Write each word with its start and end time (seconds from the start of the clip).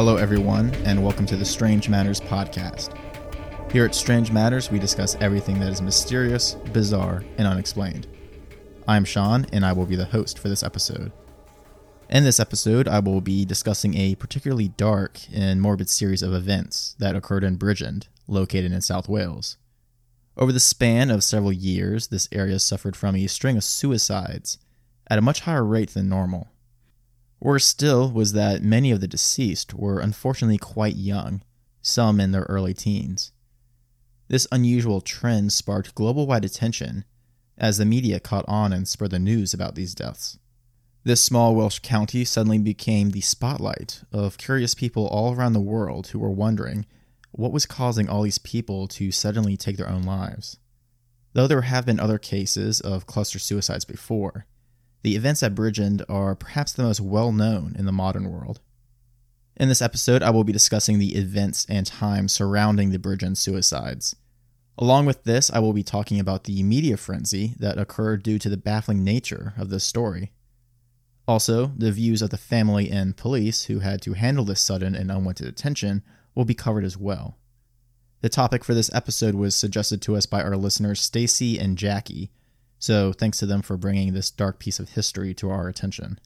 Hello, 0.00 0.16
everyone, 0.16 0.70
and 0.86 1.04
welcome 1.04 1.26
to 1.26 1.36
the 1.36 1.44
Strange 1.44 1.90
Matters 1.90 2.22
podcast. 2.22 2.96
Here 3.70 3.84
at 3.84 3.94
Strange 3.94 4.32
Matters, 4.32 4.70
we 4.70 4.78
discuss 4.78 5.14
everything 5.16 5.60
that 5.60 5.68
is 5.68 5.82
mysterious, 5.82 6.54
bizarre, 6.72 7.22
and 7.36 7.46
unexplained. 7.46 8.06
I'm 8.88 9.04
Sean, 9.04 9.44
and 9.52 9.62
I 9.62 9.74
will 9.74 9.84
be 9.84 9.96
the 9.96 10.06
host 10.06 10.38
for 10.38 10.48
this 10.48 10.62
episode. 10.62 11.12
In 12.08 12.24
this 12.24 12.40
episode, 12.40 12.88
I 12.88 13.00
will 13.00 13.20
be 13.20 13.44
discussing 13.44 13.94
a 13.94 14.14
particularly 14.14 14.68
dark 14.68 15.20
and 15.34 15.60
morbid 15.60 15.90
series 15.90 16.22
of 16.22 16.32
events 16.32 16.96
that 16.98 17.14
occurred 17.14 17.44
in 17.44 17.58
Bridgend, 17.58 18.08
located 18.26 18.72
in 18.72 18.80
South 18.80 19.06
Wales. 19.06 19.58
Over 20.34 20.50
the 20.50 20.60
span 20.60 21.10
of 21.10 21.22
several 21.22 21.52
years, 21.52 22.06
this 22.06 22.26
area 22.32 22.58
suffered 22.58 22.96
from 22.96 23.16
a 23.16 23.26
string 23.26 23.58
of 23.58 23.64
suicides 23.64 24.56
at 25.08 25.18
a 25.18 25.22
much 25.22 25.40
higher 25.40 25.62
rate 25.62 25.90
than 25.90 26.08
normal. 26.08 26.48
Worse 27.40 27.64
still 27.64 28.10
was 28.12 28.34
that 28.34 28.62
many 28.62 28.90
of 28.90 29.00
the 29.00 29.08
deceased 29.08 29.72
were 29.72 29.98
unfortunately 29.98 30.58
quite 30.58 30.96
young, 30.96 31.42
some 31.80 32.20
in 32.20 32.32
their 32.32 32.42
early 32.42 32.74
teens. 32.74 33.32
This 34.28 34.46
unusual 34.52 35.00
trend 35.00 35.52
sparked 35.52 35.94
global 35.94 36.26
wide 36.26 36.44
attention 36.44 37.04
as 37.56 37.78
the 37.78 37.86
media 37.86 38.20
caught 38.20 38.44
on 38.46 38.72
and 38.72 38.86
spread 38.86 39.10
the 39.10 39.18
news 39.18 39.54
about 39.54 39.74
these 39.74 39.94
deaths. 39.94 40.38
This 41.02 41.24
small 41.24 41.54
Welsh 41.54 41.78
county 41.78 42.26
suddenly 42.26 42.58
became 42.58 43.10
the 43.10 43.22
spotlight 43.22 44.02
of 44.12 44.36
curious 44.36 44.74
people 44.74 45.06
all 45.06 45.34
around 45.34 45.54
the 45.54 45.60
world 45.60 46.08
who 46.08 46.18
were 46.18 46.30
wondering 46.30 46.84
what 47.32 47.52
was 47.52 47.64
causing 47.64 48.08
all 48.08 48.22
these 48.22 48.38
people 48.38 48.86
to 48.88 49.10
suddenly 49.10 49.56
take 49.56 49.78
their 49.78 49.88
own 49.88 50.02
lives. 50.02 50.58
Though 51.32 51.46
there 51.46 51.62
have 51.62 51.86
been 51.86 52.00
other 52.00 52.18
cases 52.18 52.80
of 52.80 53.06
cluster 53.06 53.38
suicides 53.38 53.86
before, 53.86 54.46
the 55.02 55.16
events 55.16 55.42
at 55.42 55.54
Bridgend 55.54 56.02
are 56.08 56.34
perhaps 56.34 56.72
the 56.72 56.82
most 56.82 57.00
well 57.00 57.32
known 57.32 57.74
in 57.78 57.86
the 57.86 57.92
modern 57.92 58.30
world. 58.30 58.60
In 59.56 59.68
this 59.68 59.82
episode, 59.82 60.22
I 60.22 60.30
will 60.30 60.44
be 60.44 60.52
discussing 60.52 60.98
the 60.98 61.16
events 61.16 61.66
and 61.68 61.86
times 61.86 62.32
surrounding 62.32 62.90
the 62.90 62.98
Bridgend 62.98 63.36
suicides. 63.36 64.16
Along 64.78 65.04
with 65.04 65.24
this, 65.24 65.50
I 65.50 65.58
will 65.58 65.74
be 65.74 65.82
talking 65.82 66.18
about 66.18 66.44
the 66.44 66.62
media 66.62 66.96
frenzy 66.96 67.54
that 67.58 67.78
occurred 67.78 68.22
due 68.22 68.38
to 68.38 68.48
the 68.48 68.56
baffling 68.56 69.04
nature 69.04 69.52
of 69.58 69.68
this 69.68 69.84
story. 69.84 70.32
Also, 71.28 71.66
the 71.76 71.92
views 71.92 72.22
of 72.22 72.30
the 72.30 72.38
family 72.38 72.90
and 72.90 73.16
police 73.16 73.64
who 73.64 73.80
had 73.80 74.00
to 74.02 74.14
handle 74.14 74.44
this 74.44 74.60
sudden 74.60 74.94
and 74.94 75.10
unwanted 75.10 75.46
attention 75.46 76.02
will 76.34 76.46
be 76.46 76.54
covered 76.54 76.84
as 76.84 76.96
well. 76.96 77.36
The 78.22 78.28
topic 78.28 78.64
for 78.64 78.74
this 78.74 78.90
episode 78.92 79.34
was 79.34 79.54
suggested 79.54 80.00
to 80.02 80.16
us 80.16 80.26
by 80.26 80.42
our 80.42 80.56
listeners 80.56 81.00
Stacy 81.00 81.58
and 81.58 81.76
Jackie, 81.76 82.30
so 82.80 83.12
thanks 83.12 83.38
to 83.38 83.46
them 83.46 83.62
for 83.62 83.76
bringing 83.76 84.12
this 84.12 84.30
dark 84.30 84.58
piece 84.58 84.80
of 84.80 84.90
history 84.90 85.34
to 85.34 85.50
our 85.50 85.68
attention. 85.68 86.18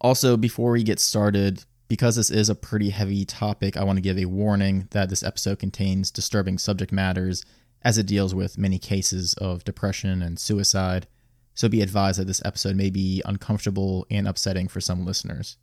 Also, 0.00 0.36
before 0.36 0.72
we 0.72 0.84
get 0.84 1.00
started, 1.00 1.64
because 1.88 2.14
this 2.14 2.30
is 2.30 2.50
a 2.50 2.54
pretty 2.54 2.90
heavy 2.90 3.24
topic, 3.24 3.76
I 3.76 3.82
want 3.82 3.96
to 3.96 4.02
give 4.02 4.18
a 4.18 4.26
warning 4.26 4.86
that 4.90 5.08
this 5.08 5.22
episode 5.22 5.58
contains 5.58 6.10
disturbing 6.10 6.58
subject 6.58 6.92
matters 6.92 7.42
as 7.82 7.96
it 7.96 8.06
deals 8.06 8.34
with 8.34 8.58
many 8.58 8.78
cases 8.78 9.32
of 9.34 9.64
depression 9.64 10.22
and 10.22 10.38
suicide. 10.38 11.06
So 11.54 11.68
be 11.68 11.80
advised 11.80 12.20
that 12.20 12.26
this 12.26 12.42
episode 12.44 12.76
may 12.76 12.90
be 12.90 13.22
uncomfortable 13.24 14.06
and 14.10 14.28
upsetting 14.28 14.68
for 14.68 14.80
some 14.80 15.06
listeners. 15.06 15.56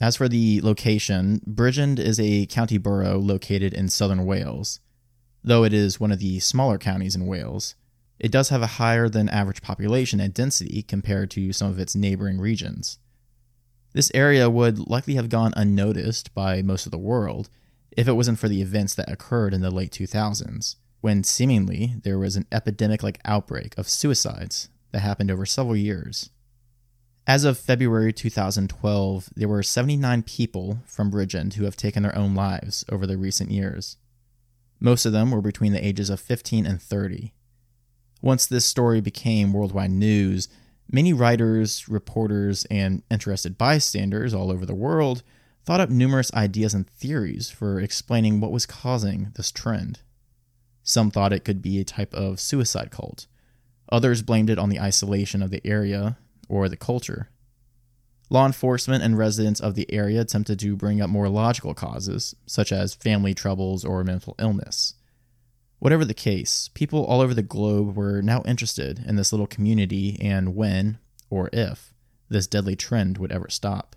As 0.00 0.16
for 0.16 0.28
the 0.28 0.60
location, 0.62 1.40
Bridgend 1.48 2.00
is 2.00 2.18
a 2.18 2.46
county 2.46 2.76
borough 2.76 3.18
located 3.18 3.72
in 3.72 3.88
southern 3.88 4.26
Wales. 4.26 4.80
Though 5.44 5.62
it 5.64 5.72
is 5.72 6.00
one 6.00 6.10
of 6.10 6.18
the 6.18 6.40
smaller 6.40 6.76
counties 6.76 7.14
in 7.14 7.26
Wales, 7.26 7.76
it 8.18 8.32
does 8.32 8.48
have 8.48 8.62
a 8.62 8.66
higher 8.66 9.08
than 9.08 9.28
average 9.28 9.62
population 9.62 10.20
and 10.20 10.32
density 10.32 10.82
compared 10.82 11.30
to 11.32 11.52
some 11.52 11.70
of 11.70 11.78
its 11.78 11.94
neighboring 11.94 12.38
regions. 12.38 12.98
This 13.92 14.10
area 14.14 14.50
would 14.50 14.88
likely 14.88 15.14
have 15.14 15.28
gone 15.28 15.54
unnoticed 15.56 16.34
by 16.34 16.62
most 16.62 16.86
of 16.86 16.92
the 16.92 16.98
world 16.98 17.48
if 17.96 18.06
it 18.06 18.12
wasn't 18.12 18.38
for 18.38 18.48
the 18.48 18.60
events 18.60 18.94
that 18.94 19.10
occurred 19.10 19.54
in 19.54 19.62
the 19.62 19.70
late 19.70 19.90
2000s, 19.90 20.76
when 21.00 21.24
seemingly 21.24 21.94
there 22.02 22.18
was 22.18 22.36
an 22.36 22.46
epidemic 22.52 23.02
like 23.02 23.20
outbreak 23.24 23.76
of 23.78 23.88
suicides 23.88 24.68
that 24.92 25.00
happened 25.00 25.30
over 25.30 25.46
several 25.46 25.76
years. 25.76 26.30
As 27.26 27.44
of 27.44 27.58
February 27.58 28.12
2012, 28.12 29.30
there 29.34 29.48
were 29.48 29.62
79 29.62 30.22
people 30.22 30.78
from 30.84 31.10
Bridgend 31.10 31.54
who 31.54 31.64
have 31.64 31.76
taken 31.76 32.02
their 32.02 32.16
own 32.16 32.34
lives 32.34 32.84
over 32.90 33.06
the 33.06 33.16
recent 33.16 33.50
years. 33.50 33.96
Most 34.78 35.06
of 35.06 35.12
them 35.12 35.30
were 35.30 35.40
between 35.40 35.72
the 35.72 35.84
ages 35.84 36.08
of 36.08 36.20
15 36.20 36.66
and 36.66 36.80
30. 36.80 37.32
Once 38.22 38.46
this 38.46 38.64
story 38.64 39.00
became 39.00 39.52
worldwide 39.52 39.90
news, 39.90 40.48
many 40.90 41.12
writers, 41.12 41.88
reporters, 41.88 42.64
and 42.70 43.02
interested 43.10 43.58
bystanders 43.58 44.32
all 44.32 44.50
over 44.50 44.64
the 44.64 44.74
world 44.74 45.22
thought 45.64 45.80
up 45.80 45.90
numerous 45.90 46.32
ideas 46.32 46.74
and 46.74 46.88
theories 46.88 47.50
for 47.50 47.80
explaining 47.80 48.40
what 48.40 48.52
was 48.52 48.66
causing 48.66 49.32
this 49.34 49.50
trend. 49.50 50.00
Some 50.84 51.10
thought 51.10 51.32
it 51.32 51.44
could 51.44 51.60
be 51.60 51.80
a 51.80 51.84
type 51.84 52.14
of 52.14 52.38
suicide 52.38 52.92
cult. 52.92 53.26
Others 53.90 54.22
blamed 54.22 54.50
it 54.50 54.58
on 54.58 54.68
the 54.68 54.80
isolation 54.80 55.42
of 55.42 55.50
the 55.50 55.64
area 55.66 56.16
or 56.48 56.68
the 56.68 56.76
culture. 56.76 57.30
Law 58.30 58.46
enforcement 58.46 59.02
and 59.04 59.18
residents 59.18 59.60
of 59.60 59.74
the 59.74 59.92
area 59.92 60.20
attempted 60.20 60.58
to 60.60 60.76
bring 60.76 61.00
up 61.00 61.10
more 61.10 61.28
logical 61.28 61.74
causes, 61.74 62.34
such 62.46 62.72
as 62.72 62.94
family 62.94 63.34
troubles 63.34 63.84
or 63.84 64.02
mental 64.02 64.34
illness. 64.38 64.94
Whatever 65.86 66.04
the 66.04 66.14
case, 66.14 66.68
people 66.74 67.04
all 67.04 67.20
over 67.20 67.32
the 67.32 67.44
globe 67.44 67.94
were 67.94 68.20
now 68.20 68.42
interested 68.44 69.04
in 69.06 69.14
this 69.14 69.32
little 69.32 69.46
community 69.46 70.18
and 70.20 70.56
when, 70.56 70.98
or 71.30 71.48
if, 71.52 71.94
this 72.28 72.48
deadly 72.48 72.74
trend 72.74 73.18
would 73.18 73.30
ever 73.30 73.48
stop. 73.48 73.94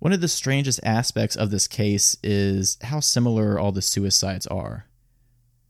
One 0.00 0.12
of 0.12 0.20
the 0.20 0.26
strangest 0.26 0.80
aspects 0.82 1.36
of 1.36 1.52
this 1.52 1.68
case 1.68 2.16
is 2.24 2.78
how 2.82 2.98
similar 2.98 3.60
all 3.60 3.70
the 3.70 3.80
suicides 3.80 4.48
are. 4.48 4.86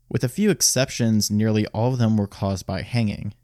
With 0.09 0.23
a 0.23 0.29
few 0.29 0.49
exceptions, 0.49 1.29
nearly 1.29 1.67
all 1.67 1.93
of 1.93 1.99
them 1.99 2.17
were 2.17 2.25
caused 2.25 2.65
by 2.65 2.81
hanging. 2.81 3.35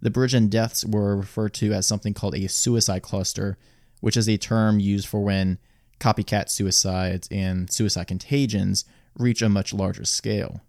The 0.00 0.12
Bridgend 0.12 0.50
deaths 0.50 0.84
were 0.84 1.16
referred 1.16 1.54
to 1.54 1.72
as 1.72 1.88
something 1.88 2.14
called 2.14 2.36
a 2.36 2.48
suicide 2.48 3.02
cluster, 3.02 3.58
which 3.98 4.16
is 4.16 4.28
a 4.28 4.36
term 4.36 4.78
used 4.78 5.08
for 5.08 5.24
when 5.24 5.58
copycat 5.98 6.48
suicides 6.50 7.26
and 7.32 7.68
suicide 7.68 8.06
contagions 8.06 8.84
reach 9.18 9.42
a 9.42 9.48
much 9.48 9.74
larger 9.74 10.04
scale. 10.04 10.60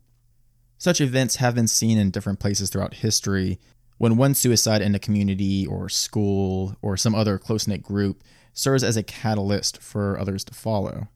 Such 0.81 0.99
events 0.99 1.35
have 1.35 1.53
been 1.53 1.67
seen 1.67 1.99
in 1.99 2.09
different 2.09 2.39
places 2.39 2.71
throughout 2.71 2.95
history. 2.95 3.59
When 3.99 4.17
one 4.17 4.33
suicide 4.33 4.81
in 4.81 4.95
a 4.95 4.99
community 4.99 5.63
or 5.63 5.89
school 5.89 6.75
or 6.81 6.97
some 6.97 7.13
other 7.13 7.37
close 7.37 7.67
knit 7.67 7.83
group 7.83 8.23
serves 8.51 8.83
as 8.83 8.97
a 8.97 9.03
catalyst 9.03 9.79
for 9.79 10.17
others 10.19 10.43
to 10.45 10.55
follow. 10.55 11.09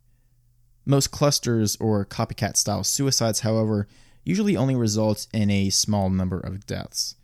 Most 0.86 1.10
clusters 1.10 1.78
or 1.78 2.06
copycat 2.06 2.58
style 2.58 2.84
suicides, 2.84 3.40
however, 3.40 3.88
usually 4.24 4.56
only 4.56 4.76
result 4.76 5.26
in 5.34 5.50
a 5.50 5.72
small 5.72 6.12
number 6.12 6.40
of 6.40 6.68
deaths. 6.68 7.16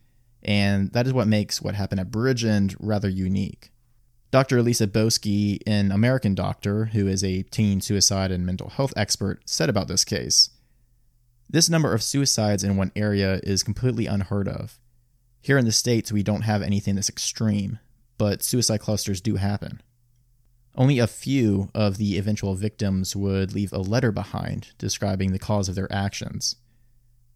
And 0.41 0.91
that 0.93 1.05
is 1.05 1.13
what 1.13 1.27
makes 1.27 1.61
what 1.61 1.75
happened 1.75 1.99
at 1.99 2.09
Bridgend 2.09 2.75
rather 2.79 3.07
unique. 3.07 3.71
Dr. 4.31 4.63
Lisa 4.63 4.87
Boesky, 4.87 5.59
an 5.67 5.91
American 5.91 6.33
doctor 6.33 6.85
who 6.85 7.07
is 7.07 7.23
a 7.23 7.43
teen 7.43 7.81
suicide 7.81 8.31
and 8.31 8.47
mental 8.47 8.69
health 8.69 8.93
expert, 8.97 9.43
said 9.45 9.69
about 9.69 9.87
this 9.87 10.03
case 10.03 10.49
this 11.51 11.69
number 11.69 11.93
of 11.93 12.01
suicides 12.01 12.63
in 12.63 12.77
one 12.77 12.93
area 12.95 13.41
is 13.43 13.61
completely 13.61 14.05
unheard 14.05 14.47
of. 14.47 14.79
Here 15.41 15.57
in 15.57 15.65
the 15.65 15.71
States, 15.71 16.11
we 16.11 16.23
don't 16.23 16.43
have 16.43 16.61
anything 16.61 16.95
that's 16.95 17.09
extreme, 17.09 17.79
but 18.17 18.41
suicide 18.41 18.79
clusters 18.79 19.19
do 19.19 19.35
happen. 19.35 19.81
Only 20.75 20.99
a 20.99 21.07
few 21.07 21.69
of 21.75 21.97
the 21.97 22.17
eventual 22.17 22.55
victims 22.55 23.15
would 23.15 23.53
leave 23.53 23.73
a 23.73 23.79
letter 23.79 24.13
behind 24.13 24.69
describing 24.77 25.33
the 25.33 25.39
cause 25.39 25.67
of 25.67 25.75
their 25.75 25.91
actions. 25.91 26.55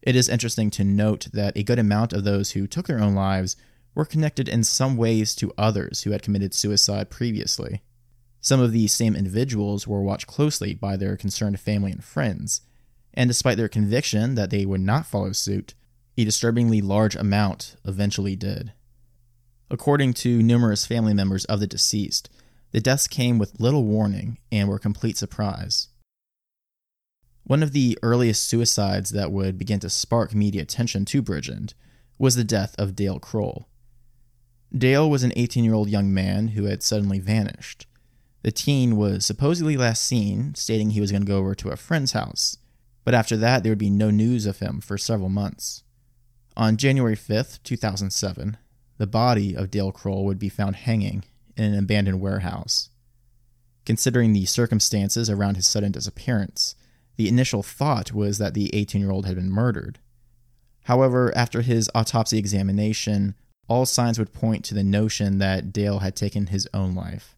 It 0.01 0.15
is 0.15 0.29
interesting 0.29 0.69
to 0.71 0.85
note 0.85 1.27
that 1.33 1.57
a 1.57 1.63
good 1.63 1.79
amount 1.79 2.13
of 2.13 2.23
those 2.23 2.51
who 2.51 2.68
took 2.68 2.88
their 2.88 3.01
own 3.01 3.15
lives 3.15 3.57
were 3.94 4.06
connected 4.06 4.47
in 4.47 4.63
some 4.63 4.95
ways 4.95 5.35
to 5.35 5.53
others 5.57 6.03
who 6.03 6.11
had 6.11 6.21
committed 6.21 6.53
suicide 6.53 7.09
previously. 7.09 7.81
Some 8.39 8.61
of 8.61 8.71
these 8.71 8.94
same 8.94 9.15
individuals 9.15 9.88
were 9.88 10.03
watched 10.03 10.27
closely 10.27 10.73
by 10.73 10.95
their 10.95 11.18
concerned 11.18 11.59
family 11.59 11.91
and 11.91 12.03
friends, 12.03 12.61
and 13.15 13.29
despite 13.29 13.57
their 13.57 13.69
conviction 13.69 14.35
that 14.35 14.50
they 14.50 14.65
would 14.65 14.81
not 14.81 15.06
follow 15.06 15.31
suit, 15.31 15.73
a 16.17 16.25
disturbingly 16.25 16.81
large 16.81 17.15
amount 17.15 17.75
eventually 17.85 18.35
did. 18.35 18.73
According 19.69 20.13
to 20.15 20.44
numerous 20.44 20.85
family 20.85 21.13
members 21.13 21.45
of 21.45 21.59
the 21.59 21.67
deceased, 21.67 22.29
the 22.71 22.81
deaths 22.81 23.07
came 23.07 23.38
with 23.38 23.59
little 23.59 23.83
warning 23.83 24.38
and 24.51 24.67
were 24.67 24.75
a 24.75 24.79
complete 24.79 25.17
surprise. 25.17 25.88
One 27.44 27.63
of 27.63 27.71
the 27.73 27.97
earliest 28.03 28.47
suicides 28.47 29.12
that 29.12 29.31
would 29.31 29.57
begin 29.57 29.79
to 29.81 29.89
spark 29.89 30.33
media 30.33 30.63
attention 30.63 31.06
to 31.06 31.23
Bridgend 31.23 31.73
was 32.18 32.35
the 32.35 32.44
death 32.44 32.75
of 32.77 32.95
Dale 32.95 33.19
Crole. 33.19 33.68
Dale 34.75 35.09
was 35.09 35.23
an 35.23 35.33
18 35.35 35.63
year 35.63 35.73
old 35.73 35.89
young 35.89 36.13
man 36.13 36.50
who 36.50 36.65
had 36.65 36.83
suddenly 36.83 37.19
vanished. 37.19 37.85
The 38.41 38.51
teen 38.51 38.95
was 38.97 39.25
supposedly 39.25 39.77
last 39.77 40.03
seen 40.03 40.53
stating 40.56 40.91
he 40.91 41.01
was 41.01 41.11
going 41.11 41.23
to 41.23 41.27
go 41.27 41.38
over 41.38 41.56
to 41.56 41.69
a 41.69 41.77
friend's 41.77 42.11
house 42.11 42.57
but 43.06 43.13
after 43.13 43.38
that, 43.38 43.63
there 43.63 43.72
would 43.72 43.78
be 43.78 43.90
no 43.90 44.10
news 44.10 44.46
of 44.46 44.60
him 44.60 44.81
for 44.81 44.98
several 44.98 45.30
months. 45.30 45.84
On 46.57 46.75
January 46.75 47.16
5th, 47.16 47.62
2007, 47.63 48.57
the 48.98 49.07
body 49.07 49.56
of 49.56 49.72
Dale 49.72 49.92
Crole 49.92 50.25
would 50.25 50.40
be 50.40 50.50
found 50.50 50.75
hanging 50.75 51.24
in 51.56 51.66
an 51.66 51.80
abandoned 51.80 52.19
warehouse. 52.19 52.90
Considering 53.86 54.34
the 54.34 54.46
circumstances 54.46 55.30
around 55.30 55.56
his 55.56 55.68
sudden 55.68 55.92
disappearance, 55.92 56.75
the 57.18 57.28
initial 57.28 57.62
thought 57.62 58.12
was 58.12 58.40
that 58.40 58.54
the 58.54 58.74
18 58.74 59.00
year 59.00 59.12
old 59.12 59.25
had 59.25 59.36
been 59.36 59.50
murdered. 59.50 60.00
However, 60.86 61.31
after 61.36 61.62
his 61.62 61.90
autopsy 61.94 62.38
examination, 62.38 63.36
all 63.68 63.86
signs 63.86 64.18
would 64.18 64.34
point 64.34 64.66
to 64.66 64.74
the 64.74 64.84
notion 64.84 65.38
that 65.38 65.72
Dale 65.72 66.00
had 66.00 66.16
taken 66.16 66.48
his 66.48 66.68
own 66.74 66.94
life. 66.94 67.36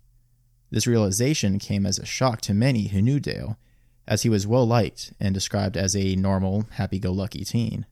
This 0.69 0.87
realization 0.87 1.59
came 1.59 1.85
as 1.85 1.97
a 1.97 2.05
shock 2.05 2.41
to 2.41 2.53
many 2.53 2.87
who 2.87 3.01
knew 3.01 3.19
Dale, 3.19 3.57
as 4.07 4.23
he 4.23 4.29
was 4.29 4.47
well 4.47 4.65
liked 4.65 5.13
and 5.19 5.33
described 5.33 5.75
as 5.75 5.95
a 5.95 6.15
normal, 6.15 6.65
happy 6.71 6.99
go 6.99 7.11
lucky 7.11 7.43
teen. 7.43 7.85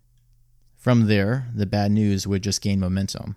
From 0.78 1.08
there, 1.08 1.48
the 1.54 1.66
bad 1.66 1.92
news 1.92 2.28
would 2.28 2.44
just 2.44 2.62
gain 2.62 2.80
momentum. 2.80 3.36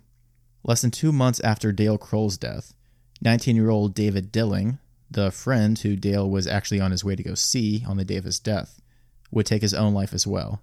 Less 0.63 0.81
than 0.81 0.91
two 0.91 1.11
months 1.11 1.39
after 1.41 1.71
Dale 1.71 1.97
Crole's 1.97 2.37
death, 2.37 2.73
19 3.21 3.55
year 3.55 3.69
old 3.69 3.93
David 3.93 4.31
Dilling, 4.31 4.79
the 5.11 5.31
friend 5.31 5.77
who 5.79 5.95
Dale 5.95 6.29
was 6.29 6.47
actually 6.47 6.79
on 6.79 6.91
his 6.91 7.03
way 7.03 7.15
to 7.15 7.23
go 7.23 7.33
see 7.33 7.83
on 7.87 7.97
the 7.97 8.05
day 8.05 8.17
of 8.17 8.23
his 8.23 8.39
death, 8.39 8.79
would 9.31 9.45
take 9.45 9.61
his 9.61 9.73
own 9.73 9.93
life 9.93 10.13
as 10.13 10.27
well. 10.27 10.61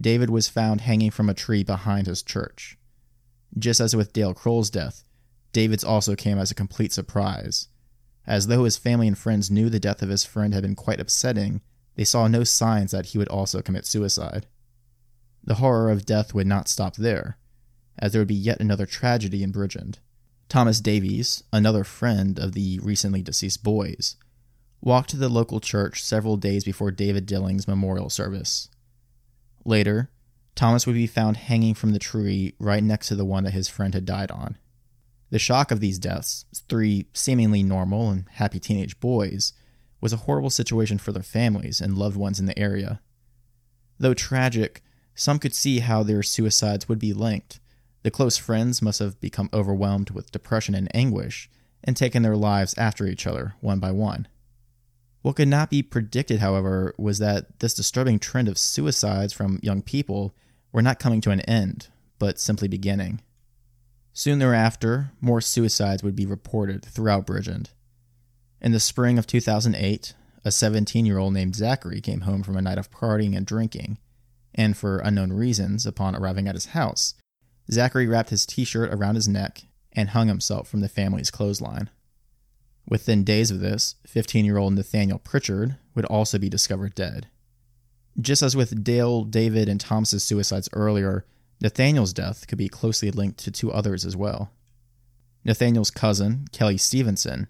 David 0.00 0.30
was 0.30 0.48
found 0.48 0.82
hanging 0.82 1.10
from 1.10 1.28
a 1.28 1.34
tree 1.34 1.62
behind 1.62 2.06
his 2.06 2.22
church. 2.22 2.78
Just 3.56 3.80
as 3.80 3.94
with 3.94 4.12
Dale 4.12 4.34
Crole's 4.34 4.70
death, 4.70 5.04
David's 5.52 5.84
also 5.84 6.16
came 6.16 6.38
as 6.38 6.50
a 6.50 6.56
complete 6.56 6.92
surprise. 6.92 7.68
As 8.26 8.46
though 8.46 8.64
his 8.64 8.76
family 8.76 9.08
and 9.08 9.18
friends 9.18 9.50
knew 9.50 9.68
the 9.68 9.80
death 9.80 10.02
of 10.02 10.08
his 10.08 10.24
friend 10.24 10.54
had 10.54 10.62
been 10.62 10.76
quite 10.76 11.00
upsetting, 11.00 11.60
they 11.96 12.04
saw 12.04 12.28
no 12.28 12.44
signs 12.44 12.92
that 12.92 13.06
he 13.06 13.18
would 13.18 13.28
also 13.28 13.62
commit 13.62 13.86
suicide. 13.86 14.46
The 15.44 15.56
horror 15.56 15.90
of 15.90 16.06
death 16.06 16.32
would 16.32 16.46
not 16.46 16.68
stop 16.68 16.96
there, 16.96 17.36
as 17.98 18.12
there 18.12 18.20
would 18.20 18.28
be 18.28 18.34
yet 18.34 18.60
another 18.60 18.86
tragedy 18.86 19.42
in 19.42 19.52
Bridgend. 19.52 19.96
Thomas 20.48 20.80
Davies, 20.80 21.42
another 21.52 21.82
friend 21.82 22.38
of 22.38 22.52
the 22.52 22.78
recently 22.80 23.22
deceased 23.22 23.64
boys, 23.64 24.16
walked 24.80 25.10
to 25.10 25.16
the 25.16 25.28
local 25.28 25.60
church 25.60 26.02
several 26.02 26.36
days 26.36 26.64
before 26.64 26.90
David 26.90 27.26
Dilling's 27.26 27.68
memorial 27.68 28.10
service. 28.10 28.68
Later, 29.64 30.10
Thomas 30.54 30.86
would 30.86 30.94
be 30.94 31.06
found 31.06 31.36
hanging 31.38 31.74
from 31.74 31.92
the 31.92 31.98
tree 31.98 32.54
right 32.58 32.82
next 32.82 33.08
to 33.08 33.14
the 33.14 33.24
one 33.24 33.44
that 33.44 33.52
his 33.52 33.68
friend 33.68 33.94
had 33.94 34.04
died 34.04 34.30
on. 34.30 34.58
The 35.32 35.38
shock 35.38 35.70
of 35.70 35.80
these 35.80 35.98
deaths, 35.98 36.44
three 36.68 37.06
seemingly 37.14 37.62
normal 37.62 38.10
and 38.10 38.26
happy 38.32 38.60
teenage 38.60 39.00
boys, 39.00 39.54
was 39.98 40.12
a 40.12 40.18
horrible 40.28 40.50
situation 40.50 40.98
for 40.98 41.10
their 41.10 41.22
families 41.22 41.80
and 41.80 41.96
loved 41.96 42.18
ones 42.18 42.38
in 42.38 42.44
the 42.44 42.58
area. 42.58 43.00
Though 43.98 44.12
tragic, 44.12 44.82
some 45.14 45.38
could 45.38 45.54
see 45.54 45.78
how 45.78 46.02
their 46.02 46.22
suicides 46.22 46.86
would 46.86 46.98
be 46.98 47.14
linked. 47.14 47.60
The 48.02 48.10
close 48.10 48.36
friends 48.36 48.82
must 48.82 48.98
have 48.98 49.18
become 49.20 49.48
overwhelmed 49.54 50.10
with 50.10 50.30
depression 50.32 50.74
and 50.74 50.94
anguish 50.94 51.48
and 51.82 51.96
taken 51.96 52.22
their 52.22 52.36
lives 52.36 52.76
after 52.76 53.06
each 53.06 53.26
other, 53.26 53.54
one 53.62 53.78
by 53.78 53.90
one. 53.90 54.28
What 55.22 55.36
could 55.36 55.48
not 55.48 55.70
be 55.70 55.82
predicted, 55.82 56.40
however, 56.40 56.94
was 56.98 57.20
that 57.20 57.60
this 57.60 57.72
disturbing 57.72 58.18
trend 58.18 58.48
of 58.48 58.58
suicides 58.58 59.32
from 59.32 59.60
young 59.62 59.80
people 59.80 60.34
were 60.72 60.82
not 60.82 60.98
coming 60.98 61.22
to 61.22 61.30
an 61.30 61.40
end, 61.42 61.88
but 62.18 62.38
simply 62.38 62.68
beginning. 62.68 63.22
Soon 64.12 64.38
thereafter, 64.38 65.12
more 65.20 65.40
suicides 65.40 66.02
would 66.02 66.14
be 66.14 66.26
reported 66.26 66.84
throughout 66.84 67.26
Bridgend. 67.26 67.68
In 68.60 68.72
the 68.72 68.80
spring 68.80 69.18
of 69.18 69.26
2008, 69.26 70.14
a 70.44 70.50
17 70.50 71.06
year 71.06 71.18
old 71.18 71.32
named 71.32 71.56
Zachary 71.56 72.00
came 72.00 72.22
home 72.22 72.42
from 72.42 72.56
a 72.56 72.62
night 72.62 72.78
of 72.78 72.90
partying 72.90 73.36
and 73.36 73.46
drinking, 73.46 73.98
and 74.54 74.76
for 74.76 74.98
unknown 74.98 75.32
reasons, 75.32 75.86
upon 75.86 76.14
arriving 76.14 76.46
at 76.46 76.54
his 76.54 76.66
house, 76.66 77.14
Zachary 77.70 78.06
wrapped 78.06 78.30
his 78.30 78.44
t 78.44 78.64
shirt 78.64 78.92
around 78.92 79.14
his 79.14 79.28
neck 79.28 79.62
and 79.92 80.10
hung 80.10 80.28
himself 80.28 80.68
from 80.68 80.80
the 80.80 80.88
family's 80.88 81.30
clothesline. 81.30 81.90
Within 82.88 83.24
days 83.24 83.50
of 83.50 83.60
this, 83.60 83.94
15 84.06 84.44
year 84.44 84.58
old 84.58 84.74
Nathaniel 84.74 85.18
Pritchard 85.18 85.76
would 85.94 86.04
also 86.06 86.38
be 86.38 86.48
discovered 86.48 86.94
dead. 86.94 87.28
Just 88.20 88.42
as 88.42 88.54
with 88.54 88.84
Dale, 88.84 89.24
David, 89.24 89.68
and 89.68 89.80
Thomas's 89.80 90.22
suicides 90.22 90.68
earlier, 90.72 91.24
Nathaniel's 91.62 92.12
death 92.12 92.48
could 92.48 92.58
be 92.58 92.68
closely 92.68 93.12
linked 93.12 93.38
to 93.38 93.52
two 93.52 93.70
others 93.70 94.04
as 94.04 94.16
well. 94.16 94.50
Nathaniel's 95.44 95.92
cousin, 95.92 96.48
Kelly 96.50 96.76
Stevenson, 96.76 97.46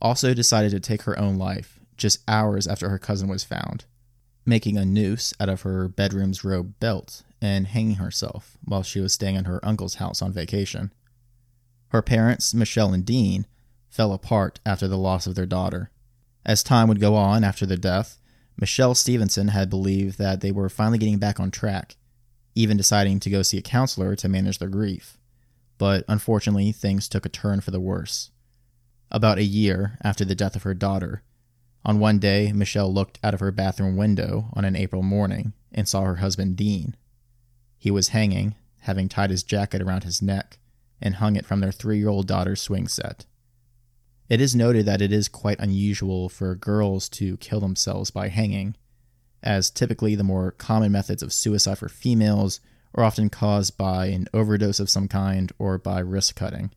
also 0.00 0.32
decided 0.32 0.70
to 0.70 0.80
take 0.80 1.02
her 1.02 1.18
own 1.18 1.36
life 1.36 1.80
just 1.96 2.22
hours 2.28 2.68
after 2.68 2.88
her 2.88 3.00
cousin 3.00 3.28
was 3.28 3.42
found, 3.42 3.84
making 4.46 4.78
a 4.78 4.84
noose 4.84 5.34
out 5.40 5.48
of 5.48 5.62
her 5.62 5.88
bedroom's 5.88 6.44
robe 6.44 6.78
belt 6.78 7.24
and 7.42 7.66
hanging 7.66 7.96
herself 7.96 8.56
while 8.64 8.84
she 8.84 9.00
was 9.00 9.12
staying 9.12 9.34
in 9.34 9.46
her 9.46 9.64
uncle's 9.64 9.96
house 9.96 10.22
on 10.22 10.32
vacation. 10.32 10.92
Her 11.88 12.00
parents, 12.00 12.54
Michelle 12.54 12.94
and 12.94 13.04
Dean, 13.04 13.44
fell 13.88 14.12
apart 14.12 14.60
after 14.64 14.86
the 14.86 14.96
loss 14.96 15.26
of 15.26 15.34
their 15.34 15.46
daughter. 15.46 15.90
As 16.46 16.62
time 16.62 16.86
would 16.86 17.00
go 17.00 17.16
on 17.16 17.42
after 17.42 17.66
their 17.66 17.76
death, 17.76 18.20
Michelle 18.56 18.94
Stevenson 18.94 19.48
had 19.48 19.68
believed 19.68 20.16
that 20.18 20.42
they 20.42 20.52
were 20.52 20.68
finally 20.68 20.98
getting 20.98 21.18
back 21.18 21.40
on 21.40 21.50
track, 21.50 21.96
even 22.58 22.76
deciding 22.76 23.20
to 23.20 23.30
go 23.30 23.42
see 23.42 23.56
a 23.56 23.62
counselor 23.62 24.16
to 24.16 24.28
manage 24.28 24.58
their 24.58 24.68
grief. 24.68 25.16
But 25.78 26.04
unfortunately, 26.08 26.72
things 26.72 27.08
took 27.08 27.24
a 27.24 27.28
turn 27.28 27.60
for 27.60 27.70
the 27.70 27.78
worse. 27.78 28.32
About 29.12 29.38
a 29.38 29.44
year 29.44 29.96
after 30.02 30.24
the 30.24 30.34
death 30.34 30.56
of 30.56 30.64
her 30.64 30.74
daughter, 30.74 31.22
on 31.84 32.00
one 32.00 32.18
day, 32.18 32.52
Michelle 32.52 32.92
looked 32.92 33.20
out 33.22 33.32
of 33.32 33.38
her 33.38 33.52
bathroom 33.52 33.96
window 33.96 34.48
on 34.54 34.64
an 34.64 34.74
April 34.74 35.04
morning 35.04 35.52
and 35.70 35.86
saw 35.86 36.02
her 36.02 36.16
husband 36.16 36.56
Dean. 36.56 36.96
He 37.78 37.92
was 37.92 38.08
hanging, 38.08 38.56
having 38.80 39.08
tied 39.08 39.30
his 39.30 39.44
jacket 39.44 39.80
around 39.80 40.02
his 40.02 40.20
neck, 40.20 40.58
and 41.00 41.14
hung 41.14 41.36
it 41.36 41.46
from 41.46 41.60
their 41.60 41.70
three 41.70 41.98
year 41.98 42.08
old 42.08 42.26
daughter's 42.26 42.60
swing 42.60 42.88
set. 42.88 43.24
It 44.28 44.40
is 44.40 44.56
noted 44.56 44.84
that 44.86 45.00
it 45.00 45.12
is 45.12 45.28
quite 45.28 45.60
unusual 45.60 46.28
for 46.28 46.56
girls 46.56 47.08
to 47.10 47.36
kill 47.36 47.60
themselves 47.60 48.10
by 48.10 48.28
hanging, 48.28 48.74
as 49.42 49.70
typically 49.70 50.14
the 50.14 50.24
more 50.24 50.52
common 50.52 50.92
methods 50.92 51.22
of 51.22 51.32
suicide 51.32 51.78
for 51.78 51.88
females 51.88 52.60
are 52.94 53.04
often 53.04 53.28
caused 53.28 53.76
by 53.76 54.06
an 54.06 54.26
overdose 54.32 54.80
of 54.80 54.90
some 54.90 55.08
kind 55.08 55.52
or 55.58 55.78
by 55.78 56.00
wrist 56.00 56.34
cutting. 56.34 56.70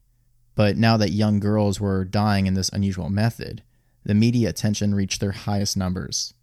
But 0.56 0.77
now 0.77 0.98
that 0.98 1.12
young 1.12 1.39
girls 1.39 1.80
were 1.80 2.06
dying 2.06 2.46
in 2.46 2.53
this 2.53 2.70
unusual 2.70 3.10
method, 3.10 3.63
the 4.03 4.13
media 4.13 4.50
attention 4.50 4.94
reached 4.94 5.22
their 5.22 5.32
highest 5.32 5.77
numbers. 5.77 6.34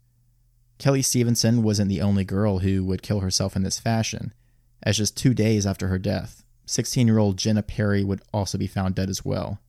Kelly 0.78 1.02
Stevenson 1.02 1.62
wasn't 1.62 1.88
the 1.88 2.00
only 2.00 2.24
girl 2.24 2.60
who 2.60 2.84
would 2.84 3.02
kill 3.02 3.20
herself 3.20 3.56
in 3.56 3.62
this 3.62 3.80
fashion, 3.80 4.32
as 4.82 4.96
just 4.96 5.16
two 5.16 5.34
days 5.34 5.66
after 5.66 5.88
her 5.88 5.98
death, 5.98 6.44
16 6.66 7.06
year 7.06 7.18
old 7.18 7.36
Jenna 7.36 7.62
Perry 7.62 8.04
would 8.04 8.22
also 8.32 8.56
be 8.58 8.66
found 8.66 8.94
dead 8.94 9.10
as 9.10 9.24
well 9.24 9.60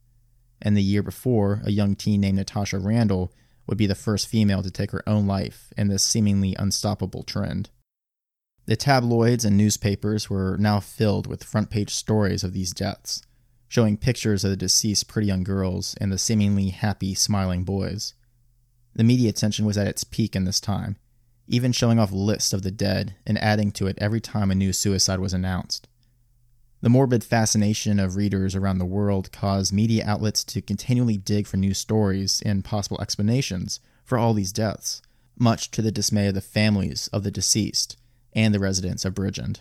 and 0.62 0.76
the 0.76 0.84
year 0.84 1.04
before, 1.04 1.62
a 1.64 1.72
young 1.72 1.96
teen 1.96 2.22
named 2.22 2.38
Natasha 2.38 2.80
Randall 2.80 3.32
would 3.70 3.78
be 3.78 3.88
the 3.88 3.96
first 3.96 4.28
female 4.28 4.64
to 4.64 4.72
take 4.72 4.92
her 4.92 5.08
own 5.08 5.28
life 5.28 5.72
in 5.78 5.88
this 5.88 6.04
seemingly 6.04 6.56
unstoppable 6.58 7.24
trend. 7.24 7.70
The 8.66 8.76
tabloids 8.76 9.46
and 9.46 9.56
newspapers 9.56 10.30
were 10.30 10.58
now 10.58 10.80
filled 10.80 11.28
with 11.28 11.44
front 11.44 11.70
page 11.70 11.94
stories 11.94 12.44
of 12.44 12.54
these 12.54 12.74
deaths, 12.74 13.22
showing 13.68 13.98
pictures 13.98 14.44
of 14.44 14.52
the 14.52 14.58
deceased 14.58 15.08
pretty 15.08 15.28
young 15.28 15.44
girls 15.44 15.96
and 16.02 16.12
the 16.12 16.18
seemingly 16.18 16.70
happy, 16.70 17.14
smiling 17.14 17.64
boys. 17.64 18.14
The 18.96 19.04
media 19.04 19.30
attention 19.30 19.66
was 19.66 19.78
at 19.78 19.88
its 19.88 20.04
peak 20.04 20.36
in 20.36 20.46
this 20.46 20.60
time, 20.60 20.98
even 21.48 21.72
showing 21.72 22.00
off 22.00 22.12
lists 22.12 22.54
of 22.54 22.64
the 22.64 22.72
dead 22.72 23.16
and 23.26 23.38
adding 23.38 23.72
to 23.74 23.88
it 23.88 23.98
every 24.00 24.22
time 24.22 24.50
a 24.50 24.56
new 24.56 24.74
suicide 24.74 25.20
was 25.20 25.34
announced. 25.34 25.88
The 26.82 26.90
morbid 26.90 27.26
fascination 27.26 28.00
of 28.00 28.16
readers 28.16 28.56
around 28.56 28.78
the 28.78 28.86
world 28.86 29.34
caused 29.34 29.74
media 29.74 30.06
outlets 30.06 30.46
to 30.46 30.62
continually 30.62 31.18
dig 31.18 31.46
for 31.46 31.58
new 31.58 31.74
stories 31.74 32.42
and 32.46 32.64
possible 32.64 33.02
explanations 33.02 33.82
for 34.06 34.18
all 34.18 34.34
these 34.34 34.54
deaths, 34.54 35.02
much 35.38 35.72
to 35.72 35.82
the 35.82 35.92
dismay 35.92 36.28
of 36.28 36.36
the 36.36 36.42
families 36.42 37.10
of 37.10 37.24
the 37.24 37.32
deceased 37.32 37.98
and 38.32 38.54
the 38.54 38.62
residents 38.62 39.04
of 39.04 39.14
Bridgend. 39.14 39.60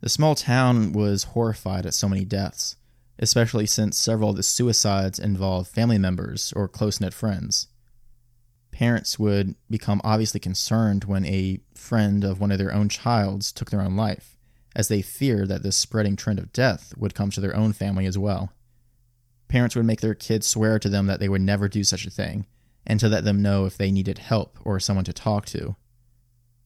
The 0.00 0.08
small 0.08 0.36
town 0.36 0.92
was 0.92 1.24
horrified 1.24 1.86
at 1.86 1.94
so 1.94 2.08
many 2.08 2.24
deaths, 2.24 2.76
especially 3.18 3.66
since 3.66 3.98
several 3.98 4.30
of 4.30 4.36
the 4.36 4.44
suicides 4.44 5.18
involved 5.18 5.70
family 5.70 5.98
members 5.98 6.52
or 6.54 6.68
close 6.68 7.00
knit 7.00 7.14
friends. 7.14 7.66
Parents 8.70 9.18
would 9.18 9.56
become 9.68 10.00
obviously 10.04 10.38
concerned 10.38 11.02
when 11.04 11.24
a 11.24 11.58
friend 11.74 12.22
of 12.22 12.38
one 12.38 12.52
of 12.52 12.58
their 12.58 12.72
own 12.72 12.88
child's 12.88 13.50
took 13.50 13.70
their 13.70 13.82
own 13.82 13.96
life 13.96 14.31
as 14.74 14.88
they 14.88 15.02
feared 15.02 15.48
that 15.48 15.62
this 15.62 15.76
spreading 15.76 16.16
trend 16.16 16.38
of 16.38 16.52
death 16.52 16.94
would 16.96 17.14
come 17.14 17.30
to 17.30 17.40
their 17.40 17.56
own 17.56 17.72
family 17.72 18.06
as 18.06 18.18
well. 18.18 18.52
Parents 19.48 19.76
would 19.76 19.84
make 19.84 20.00
their 20.00 20.14
kids 20.14 20.46
swear 20.46 20.78
to 20.78 20.88
them 20.88 21.06
that 21.06 21.20
they 21.20 21.28
would 21.28 21.42
never 21.42 21.68
do 21.68 21.84
such 21.84 22.06
a 22.06 22.10
thing, 22.10 22.46
and 22.86 22.98
to 23.00 23.08
let 23.08 23.24
them 23.24 23.42
know 23.42 23.66
if 23.66 23.76
they 23.76 23.90
needed 23.90 24.18
help 24.18 24.58
or 24.64 24.80
someone 24.80 25.04
to 25.04 25.12
talk 25.12 25.46
to. 25.46 25.76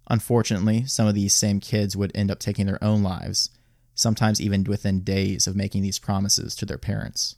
Unfortunately, 0.08 0.84
some 0.84 1.06
of 1.06 1.14
these 1.14 1.34
same 1.34 1.58
kids 1.58 1.96
would 1.96 2.12
end 2.14 2.30
up 2.30 2.38
taking 2.38 2.66
their 2.66 2.82
own 2.82 3.02
lives, 3.02 3.50
sometimes 3.94 4.40
even 4.40 4.62
within 4.64 5.00
days 5.00 5.46
of 5.46 5.56
making 5.56 5.82
these 5.82 5.98
promises 5.98 6.54
to 6.54 6.64
their 6.64 6.78
parents. 6.78 7.36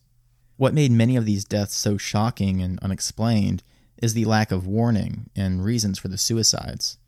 What 0.57 0.75
made 0.75 0.91
many 0.91 1.17
of 1.17 1.25
these 1.25 1.45
deaths 1.45 1.75
so 1.75 1.97
shocking 1.97 2.61
and 2.61 2.79
unexplained 2.81 3.63
is 4.03 4.13
the 4.13 4.25
lack 4.25 4.53
of 4.53 4.67
warning 4.67 5.31
and 5.35 5.65
reasons 5.65 5.99
for 5.99 6.09
the 6.09 6.19
suicides. 6.19 6.99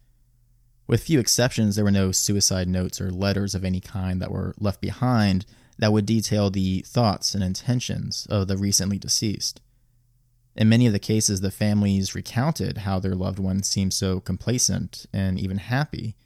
With 0.90 1.04
few 1.04 1.20
exceptions, 1.20 1.76
there 1.76 1.84
were 1.84 1.92
no 1.92 2.10
suicide 2.10 2.66
notes 2.66 3.00
or 3.00 3.12
letters 3.12 3.54
of 3.54 3.64
any 3.64 3.78
kind 3.78 4.20
that 4.20 4.32
were 4.32 4.56
left 4.58 4.80
behind 4.80 5.46
that 5.78 5.92
would 5.92 6.04
detail 6.04 6.50
the 6.50 6.80
thoughts 6.80 7.32
and 7.32 7.44
intentions 7.44 8.26
of 8.28 8.48
the 8.48 8.56
recently 8.56 8.98
deceased. 8.98 9.60
In 10.56 10.68
many 10.68 10.88
of 10.88 10.92
the 10.92 10.98
cases, 10.98 11.42
the 11.42 11.52
families 11.52 12.16
recounted 12.16 12.78
how 12.78 12.98
their 12.98 13.14
loved 13.14 13.38
ones 13.38 13.68
seemed 13.68 13.94
so 13.94 14.18
complacent 14.18 15.06
and 15.12 15.38
even 15.38 15.58
happy, 15.58 16.16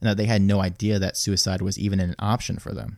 and 0.00 0.08
that 0.08 0.16
they 0.16 0.24
had 0.24 0.40
no 0.40 0.62
idea 0.62 0.98
that 0.98 1.18
suicide 1.18 1.60
was 1.60 1.78
even 1.78 2.00
an 2.00 2.14
option 2.18 2.58
for 2.58 2.72
them. 2.72 2.96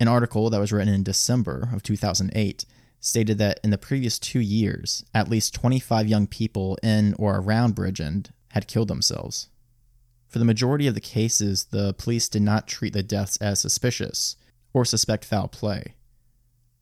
An 0.00 0.08
article 0.08 0.50
that 0.50 0.58
was 0.58 0.72
written 0.72 0.92
in 0.92 1.04
December 1.04 1.68
of 1.72 1.84
2008 1.84 2.66
stated 2.98 3.38
that 3.38 3.60
in 3.62 3.70
the 3.70 3.78
previous 3.78 4.18
two 4.18 4.40
years, 4.40 5.04
at 5.14 5.30
least 5.30 5.54
25 5.54 6.08
young 6.08 6.26
people 6.26 6.76
in 6.82 7.14
or 7.16 7.36
around 7.36 7.76
Bridgend 7.76 8.30
had 8.48 8.66
killed 8.66 8.88
themselves. 8.88 9.50
For 10.28 10.38
the 10.38 10.44
majority 10.44 10.86
of 10.86 10.94
the 10.94 11.00
cases, 11.00 11.64
the 11.64 11.94
police 11.94 12.28
did 12.28 12.42
not 12.42 12.68
treat 12.68 12.92
the 12.92 13.02
deaths 13.02 13.38
as 13.38 13.60
suspicious 13.60 14.36
or 14.74 14.84
suspect 14.84 15.24
foul 15.24 15.48
play. 15.48 15.94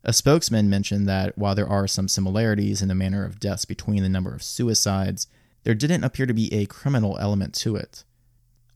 A 0.03 0.13
spokesman 0.13 0.69
mentioned 0.69 1.09
that 1.09 1.37
while 1.39 1.55
there 1.55 1.69
are 1.69 1.89
some 1.89 2.09
similarities 2.09 2.83
in 2.83 2.89
the 2.89 2.95
manner 2.95 3.25
of 3.25 3.41
deaths 3.41 3.65
between 3.65 4.03
the 4.03 4.09
number 4.09 4.35
of 4.35 4.43
suicides, 4.43 5.27
there 5.65 5.75
didn't 5.75 6.05
appear 6.05 6.27
to 6.27 6.35
be 6.35 6.53
a 6.53 6.67
criminal 6.67 7.19
element 7.19 7.55
to 7.55 7.77
it. 7.77 8.05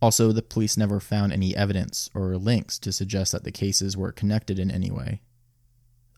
Also, 0.03 0.33
the 0.33 0.43
police 0.43 0.77
never 0.77 0.99
found 0.99 1.33
any 1.33 1.55
evidence 1.55 2.09
or 2.15 2.37
links 2.37 2.79
to 2.79 2.93
suggest 2.93 3.33
that 3.33 3.45
the 3.45 3.53
cases 3.53 3.97
were 3.97 4.13
connected 4.13 4.59
in 4.59 4.71
any 4.71 4.91
way. 4.91 5.21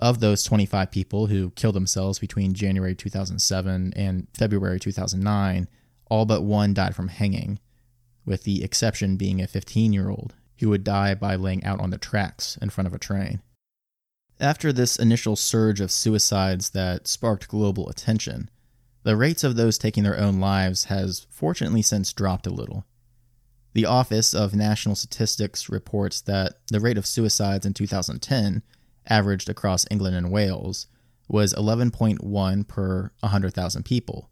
Of 0.00 0.20
those 0.20 0.44
25 0.44 0.90
people 0.90 1.26
who 1.26 1.50
killed 1.50 1.74
themselves 1.74 2.18
between 2.18 2.54
January 2.54 2.94
2007 2.94 3.92
and 3.94 4.28
February 4.34 4.80
2009, 4.80 5.68
all 6.08 6.24
but 6.26 6.42
one 6.42 6.74
died 6.74 6.94
from 6.94 7.08
hanging, 7.08 7.58
with 8.24 8.44
the 8.44 8.62
exception 8.62 9.16
being 9.16 9.40
a 9.40 9.46
15 9.46 9.92
year 9.92 10.08
old 10.10 10.34
who 10.58 10.68
would 10.68 10.84
die 10.84 11.14
by 11.14 11.34
laying 11.34 11.64
out 11.64 11.80
on 11.80 11.90
the 11.90 11.98
tracks 11.98 12.56
in 12.62 12.70
front 12.70 12.86
of 12.86 12.94
a 12.94 12.98
train. 12.98 13.42
After 14.40 14.72
this 14.72 14.96
initial 14.96 15.36
surge 15.36 15.80
of 15.80 15.90
suicides 15.92 16.70
that 16.70 17.06
sparked 17.06 17.48
global 17.48 17.88
attention, 17.88 18.50
the 19.04 19.16
rates 19.16 19.44
of 19.44 19.56
those 19.56 19.78
taking 19.78 20.02
their 20.02 20.18
own 20.18 20.40
lives 20.40 20.84
has 20.84 21.26
fortunately 21.30 21.82
since 21.82 22.12
dropped 22.12 22.46
a 22.46 22.52
little. 22.52 22.84
The 23.74 23.86
Office 23.86 24.34
of 24.34 24.54
National 24.54 24.94
Statistics 24.94 25.68
reports 25.68 26.20
that 26.22 26.58
the 26.68 26.80
rate 26.80 26.98
of 26.98 27.06
suicides 27.06 27.64
in 27.64 27.72
2010, 27.72 28.62
averaged 29.06 29.48
across 29.48 29.86
England 29.90 30.16
and 30.16 30.30
Wales, 30.30 30.88
was 31.28 31.54
11.1 31.54 32.68
per 32.68 33.12
100,000 33.20 33.84
people. 33.84 34.28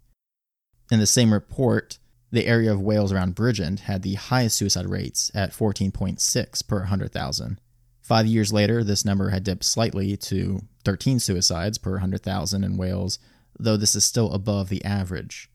In 0.90 0.98
the 0.98 1.06
same 1.06 1.32
report, 1.32 1.99
the 2.30 2.46
area 2.46 2.72
of 2.72 2.80
Wales 2.80 3.12
around 3.12 3.34
Bridgend 3.34 3.80
had 3.80 4.02
the 4.02 4.14
highest 4.14 4.56
suicide 4.56 4.86
rates 4.86 5.30
at 5.34 5.52
14.6 5.52 6.66
per 6.66 6.78
100,000. 6.78 7.60
Five 8.00 8.26
years 8.26 8.52
later, 8.52 8.82
this 8.82 9.04
number 9.04 9.30
had 9.30 9.44
dipped 9.44 9.64
slightly 9.64 10.16
to 10.16 10.60
13 10.84 11.18
suicides 11.20 11.78
per 11.78 11.92
100,000 11.92 12.64
in 12.64 12.76
Wales, 12.76 13.18
though 13.58 13.76
this 13.76 13.94
is 13.94 14.04
still 14.04 14.32
above 14.32 14.68
the 14.68 14.84
average. 14.84 15.50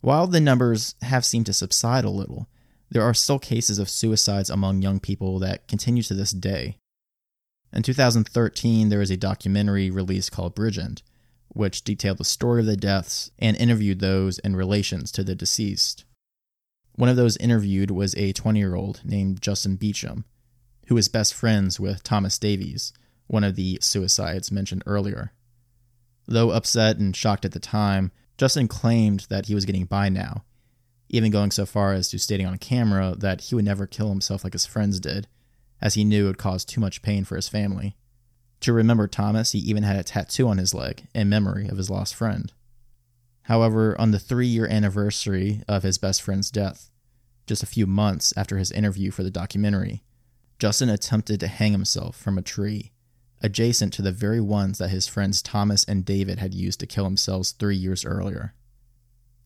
While 0.00 0.26
the 0.26 0.40
numbers 0.40 0.94
have 1.02 1.24
seemed 1.24 1.46
to 1.46 1.52
subside 1.52 2.04
a 2.04 2.10
little, 2.10 2.48
there 2.90 3.02
are 3.02 3.14
still 3.14 3.38
cases 3.38 3.78
of 3.78 3.88
suicides 3.88 4.50
among 4.50 4.82
young 4.82 5.00
people 5.00 5.38
that 5.40 5.66
continue 5.66 6.02
to 6.04 6.14
this 6.14 6.30
day. 6.30 6.76
In 7.72 7.82
2013, 7.82 8.88
there 8.88 9.00
was 9.00 9.10
a 9.10 9.16
documentary 9.16 9.90
released 9.90 10.30
called 10.30 10.54
Bridgend, 10.54 11.02
which 11.54 11.82
detailed 11.82 12.18
the 12.18 12.24
story 12.24 12.60
of 12.60 12.66
the 12.66 12.76
deaths 12.76 13.30
and 13.38 13.56
interviewed 13.56 14.00
those 14.00 14.38
in 14.40 14.54
relations 14.54 15.10
to 15.12 15.24
the 15.24 15.34
deceased. 15.34 16.04
One 16.96 17.08
of 17.08 17.16
those 17.16 17.36
interviewed 17.38 17.90
was 17.90 18.14
a 18.16 18.32
20 18.32 18.58
year 18.58 18.74
old 18.74 19.00
named 19.04 19.40
Justin 19.40 19.76
Beecham, 19.76 20.24
who 20.88 20.94
was 20.94 21.08
best 21.08 21.32
friends 21.32 21.80
with 21.80 22.02
Thomas 22.02 22.38
Davies, 22.38 22.92
one 23.26 23.44
of 23.44 23.56
the 23.56 23.78
suicides 23.80 24.52
mentioned 24.52 24.82
earlier. 24.86 25.32
Though 26.26 26.50
upset 26.50 26.98
and 26.98 27.14
shocked 27.14 27.44
at 27.44 27.52
the 27.52 27.60
time, 27.60 28.12
Justin 28.36 28.68
claimed 28.68 29.26
that 29.28 29.46
he 29.46 29.54
was 29.54 29.64
getting 29.64 29.84
by 29.84 30.08
now, 30.08 30.44
even 31.08 31.30
going 31.30 31.50
so 31.50 31.66
far 31.66 31.92
as 31.92 32.08
to 32.10 32.18
stating 32.18 32.46
on 32.46 32.58
camera 32.58 33.14
that 33.16 33.42
he 33.42 33.54
would 33.54 33.64
never 33.64 33.86
kill 33.86 34.08
himself 34.08 34.42
like 34.42 34.52
his 34.52 34.66
friends 34.66 34.98
did, 34.98 35.28
as 35.80 35.94
he 35.94 36.04
knew 36.04 36.24
it 36.24 36.28
would 36.28 36.38
cause 36.38 36.64
too 36.64 36.80
much 36.80 37.02
pain 37.02 37.24
for 37.24 37.36
his 37.36 37.48
family. 37.48 37.96
To 38.64 38.72
remember 38.72 39.06
Thomas, 39.06 39.52
he 39.52 39.58
even 39.58 39.82
had 39.82 39.96
a 39.96 40.02
tattoo 40.02 40.48
on 40.48 40.56
his 40.56 40.72
leg 40.72 41.06
in 41.14 41.28
memory 41.28 41.68
of 41.68 41.76
his 41.76 41.90
lost 41.90 42.14
friend. 42.14 42.50
However, 43.42 43.94
on 44.00 44.10
the 44.10 44.18
three 44.18 44.46
year 44.46 44.66
anniversary 44.66 45.62
of 45.68 45.82
his 45.82 45.98
best 45.98 46.22
friend's 46.22 46.50
death, 46.50 46.90
just 47.46 47.62
a 47.62 47.66
few 47.66 47.86
months 47.86 48.32
after 48.38 48.56
his 48.56 48.72
interview 48.72 49.10
for 49.10 49.22
the 49.22 49.30
documentary, 49.30 50.02
Justin 50.58 50.88
attempted 50.88 51.40
to 51.40 51.46
hang 51.46 51.72
himself 51.72 52.16
from 52.16 52.38
a 52.38 52.42
tree, 52.42 52.92
adjacent 53.42 53.92
to 53.92 54.00
the 54.00 54.12
very 54.12 54.40
ones 54.40 54.78
that 54.78 54.88
his 54.88 55.06
friends 55.06 55.42
Thomas 55.42 55.84
and 55.84 56.02
David 56.02 56.38
had 56.38 56.54
used 56.54 56.80
to 56.80 56.86
kill 56.86 57.04
themselves 57.04 57.52
three 57.52 57.76
years 57.76 58.02
earlier. 58.02 58.54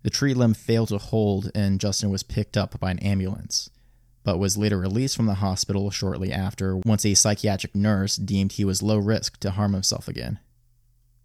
The 0.05 0.11
tree 0.11 0.33
limb 0.33 0.55
failed 0.55 0.91
to 0.91 0.99
hold, 0.99 1.51
and 1.57 1.81
Justin 1.81 2.11
was 2.11 2.23
picked 2.23 2.57
up 2.57 2.79
by 2.79 2.93
an 2.93 3.01
ambulance, 3.01 3.69
but 4.29 4.39
was 4.39 4.59
later 4.59 4.77
released 4.77 5.17
from 5.17 5.25
the 5.25 5.37
hospital 5.37 5.91
shortly 5.91 6.31
after 6.31 6.77
once 6.85 7.07
a 7.07 7.15
psychiatric 7.15 7.75
nurse 7.75 8.17
deemed 8.17 8.53
he 8.53 8.65
was 8.65 8.83
low 8.83 8.99
risk 8.99 9.41
to 9.41 9.53
harm 9.53 9.73
himself 9.73 10.07
again. 10.07 10.39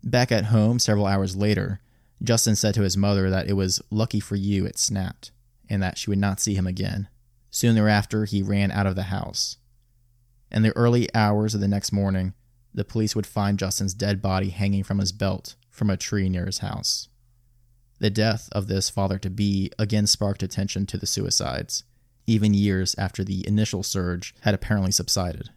Back 0.01 0.31
at 0.31 0.45
home 0.45 0.79
several 0.79 1.05
hours 1.05 1.35
later, 1.35 1.81
Justin 2.23 2.55
said 2.55 2.73
to 2.75 2.81
his 2.81 2.95
mother 2.95 3.29
that 3.29 3.49
it 3.49 3.57
was 3.57 3.81
lucky 3.91 4.21
for 4.21 4.37
you 4.37 4.65
it 4.65 4.79
snapped, 4.79 5.31
and 5.69 5.83
that 5.83 5.97
she 5.97 6.09
would 6.09 6.17
not 6.17 6.39
see 6.39 6.53
him 6.53 6.65
again. 6.65 7.09
Soon 7.51 7.75
thereafter, 7.75 8.23
he 8.23 8.41
ran 8.41 8.71
out 8.71 8.87
of 8.87 8.95
the 8.95 9.03
house. 9.03 9.57
In 10.49 10.61
the 10.61 10.71
early 10.77 11.13
hours 11.13 11.53
of 11.53 11.59
the 11.59 11.67
next 11.67 11.91
morning, 11.91 12.33
the 12.73 12.85
police 12.85 13.17
would 13.17 13.27
find 13.27 13.59
Justin's 13.59 13.93
dead 13.93 14.21
body 14.21 14.51
hanging 14.51 14.83
from 14.83 14.99
his 14.99 15.11
belt 15.11 15.55
from 15.69 15.89
a 15.89 15.97
tree 15.97 16.29
near 16.29 16.45
his 16.45 16.59
house. 16.59 17.09
The 17.99 18.09
death 18.09 18.47
of 18.53 18.67
this 18.67 18.89
father 18.89 19.19
to 19.19 19.29
be 19.29 19.73
again 19.77 20.07
sparked 20.07 20.41
attention 20.41 20.85
to 20.85 20.97
the 20.97 21.05
suicides, 21.05 21.83
even 22.25 22.53
years 22.53 22.95
after 22.97 23.23
the 23.23 23.47
initial 23.47 23.83
surge 23.83 24.33
had 24.41 24.53
apparently 24.53 24.91
subsided. 24.91 25.49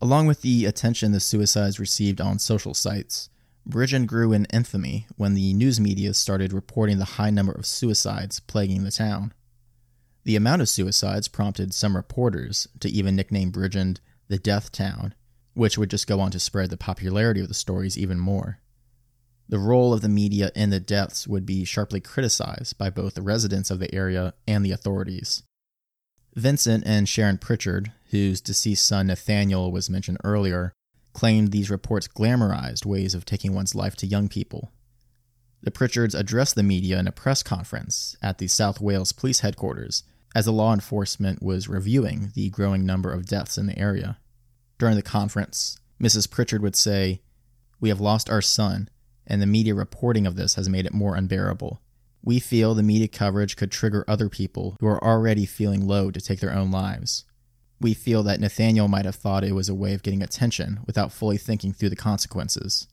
Along 0.00 0.26
with 0.26 0.42
the 0.42 0.64
attention 0.64 1.12
the 1.12 1.20
suicides 1.20 1.80
received 1.80 2.20
on 2.20 2.38
social 2.38 2.74
sites, 2.74 3.30
Bridgend 3.68 4.06
grew 4.06 4.32
in 4.32 4.46
infamy 4.46 5.06
when 5.16 5.34
the 5.34 5.52
news 5.52 5.78
media 5.78 6.14
started 6.14 6.52
reporting 6.52 6.98
the 6.98 7.04
high 7.04 7.30
number 7.30 7.52
of 7.52 7.66
suicides 7.66 8.40
plaguing 8.40 8.84
the 8.84 8.90
town. 8.90 9.34
The 10.24 10.36
amount 10.36 10.62
of 10.62 10.68
suicides 10.68 11.28
prompted 11.28 11.74
some 11.74 11.96
reporters 11.96 12.68
to 12.80 12.88
even 12.88 13.16
nickname 13.16 13.52
Bridgend 13.52 13.98
the 14.28 14.38
Death 14.38 14.70
Town, 14.72 15.14
which 15.54 15.76
would 15.76 15.90
just 15.90 16.06
go 16.06 16.20
on 16.20 16.30
to 16.30 16.38
spread 16.38 16.70
the 16.70 16.76
popularity 16.76 17.40
of 17.40 17.48
the 17.48 17.54
stories 17.54 17.98
even 17.98 18.18
more. 18.18 18.60
The 19.48 19.58
role 19.58 19.92
of 19.94 20.02
the 20.02 20.08
media 20.08 20.50
in 20.54 20.70
the 20.70 20.80
deaths 20.80 21.26
would 21.26 21.46
be 21.46 21.64
sharply 21.64 22.00
criticized 22.00 22.76
by 22.76 22.90
both 22.90 23.14
the 23.14 23.22
residents 23.22 23.70
of 23.70 23.78
the 23.78 23.94
area 23.94 24.34
and 24.46 24.64
the 24.64 24.72
authorities. 24.72 25.42
Vincent 26.38 26.84
and 26.86 27.08
Sharon 27.08 27.36
Pritchard, 27.36 27.90
whose 28.10 28.40
deceased 28.40 28.86
son 28.86 29.08
Nathaniel 29.08 29.72
was 29.72 29.90
mentioned 29.90 30.18
earlier, 30.22 30.72
claimed 31.12 31.50
these 31.50 31.68
reports 31.68 32.06
glamorized 32.06 32.86
ways 32.86 33.12
of 33.12 33.24
taking 33.24 33.54
one's 33.54 33.74
life 33.74 33.96
to 33.96 34.06
young 34.06 34.28
people. 34.28 34.72
The 35.62 35.72
Pritchards 35.72 36.16
addressed 36.16 36.54
the 36.54 36.62
media 36.62 37.00
in 37.00 37.08
a 37.08 37.12
press 37.12 37.42
conference 37.42 38.16
at 38.22 38.38
the 38.38 38.46
South 38.46 38.80
Wales 38.80 39.10
Police 39.10 39.40
Headquarters 39.40 40.04
as 40.32 40.44
the 40.44 40.52
law 40.52 40.72
enforcement 40.72 41.42
was 41.42 41.66
reviewing 41.66 42.30
the 42.36 42.50
growing 42.50 42.86
number 42.86 43.12
of 43.12 43.26
deaths 43.26 43.58
in 43.58 43.66
the 43.66 43.76
area. 43.76 44.18
During 44.78 44.94
the 44.94 45.02
conference, 45.02 45.80
Mrs. 46.00 46.30
Pritchard 46.30 46.62
would 46.62 46.76
say, 46.76 47.20
We 47.80 47.88
have 47.88 48.00
lost 48.00 48.30
our 48.30 48.42
son, 48.42 48.88
and 49.26 49.42
the 49.42 49.46
media 49.46 49.74
reporting 49.74 50.24
of 50.24 50.36
this 50.36 50.54
has 50.54 50.68
made 50.68 50.86
it 50.86 50.94
more 50.94 51.16
unbearable. 51.16 51.82
We 52.22 52.40
feel 52.40 52.74
the 52.74 52.82
media 52.82 53.08
coverage 53.08 53.56
could 53.56 53.70
trigger 53.70 54.04
other 54.06 54.28
people 54.28 54.76
who 54.80 54.86
are 54.86 55.02
already 55.02 55.46
feeling 55.46 55.86
low 55.86 56.10
to 56.10 56.20
take 56.20 56.40
their 56.40 56.54
own 56.54 56.70
lives. 56.70 57.24
We 57.80 57.94
feel 57.94 58.22
that 58.24 58.40
Nathaniel 58.40 58.88
might 58.88 59.04
have 59.04 59.14
thought 59.14 59.44
it 59.44 59.54
was 59.54 59.68
a 59.68 59.74
way 59.74 59.94
of 59.94 60.02
getting 60.02 60.22
attention 60.22 60.80
without 60.86 61.12
fully 61.12 61.38
thinking 61.38 61.72
through 61.72 61.90
the 61.90 61.96
consequences. 61.96 62.88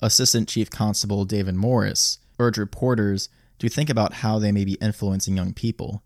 Assistant 0.00 0.48
Chief 0.48 0.68
Constable 0.68 1.24
David 1.24 1.54
Morris 1.54 2.18
urged 2.38 2.58
reporters 2.58 3.28
to 3.60 3.68
think 3.68 3.88
about 3.88 4.14
how 4.14 4.38
they 4.38 4.50
may 4.50 4.64
be 4.64 4.74
influencing 4.74 5.36
young 5.36 5.54
people 5.54 6.02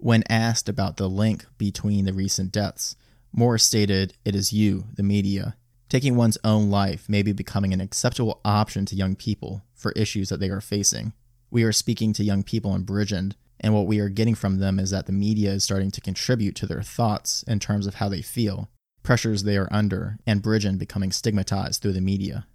when 0.00 0.24
asked 0.30 0.68
about 0.68 0.96
the 0.96 1.08
link 1.08 1.44
between 1.58 2.06
the 2.06 2.14
recent 2.14 2.52
deaths, 2.52 2.96
Morris 3.32 3.64
stated, 3.64 4.14
It 4.24 4.34
is 4.34 4.52
you, 4.52 4.86
the 4.94 5.02
media. 5.02 5.56
Taking 5.90 6.16
one's 6.16 6.38
own 6.42 6.70
life 6.70 7.08
may 7.08 7.22
be 7.22 7.32
becoming 7.32 7.74
an 7.74 7.82
acceptable 7.82 8.40
option 8.42 8.86
to 8.86 8.96
young 8.96 9.14
people 9.14 9.62
for 9.74 9.92
issues 9.92 10.30
that 10.30 10.40
they 10.40 10.48
are 10.48 10.60
facing. 10.60 11.12
We 11.50 11.64
are 11.64 11.72
speaking 11.72 12.12
to 12.14 12.24
young 12.24 12.42
people 12.42 12.74
in 12.74 12.84
Bridgend, 12.84 13.34
and 13.58 13.74
what 13.74 13.86
we 13.86 13.98
are 13.98 14.08
getting 14.08 14.34
from 14.34 14.58
them 14.58 14.78
is 14.78 14.90
that 14.90 15.06
the 15.06 15.12
media 15.12 15.50
is 15.52 15.64
starting 15.64 15.90
to 15.90 16.00
contribute 16.00 16.54
to 16.56 16.66
their 16.66 16.82
thoughts 16.82 17.42
in 17.44 17.58
terms 17.58 17.86
of 17.86 17.96
how 17.96 18.08
they 18.08 18.22
feel, 18.22 18.70
pressures 19.02 19.42
they 19.42 19.56
are 19.56 19.68
under, 19.70 20.18
and 20.26 20.42
Bridgend 20.42 20.78
becoming 20.78 21.12
stigmatized 21.12 21.82
through 21.82 21.92
the 21.92 22.00
media. 22.00 22.46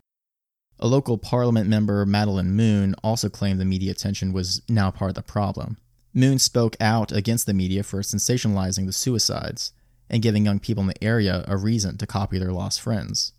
A 0.79 0.87
local 0.87 1.17
parliament 1.17 1.69
member, 1.69 2.05
Madeleine 2.05 2.55
Moon, 2.55 2.95
also 3.03 3.29
claimed 3.29 3.59
the 3.59 3.65
media 3.65 3.91
attention 3.91 4.33
was 4.33 4.61
now 4.67 4.91
part 4.91 5.09
of 5.09 5.15
the 5.15 5.23
problem. 5.23 5.77
Moon 6.13 6.39
spoke 6.39 6.75
out 6.79 7.11
against 7.11 7.45
the 7.45 7.53
media 7.53 7.83
for 7.83 8.01
sensationalizing 8.01 8.85
the 8.85 8.93
suicides 8.93 9.73
and 10.09 10.21
giving 10.21 10.45
young 10.45 10.59
people 10.59 10.81
in 10.81 10.87
the 10.87 11.03
area 11.03 11.43
a 11.47 11.57
reason 11.57 11.97
to 11.97 12.07
copy 12.07 12.39
their 12.39 12.53
lost 12.53 12.81
friends. 12.81 13.33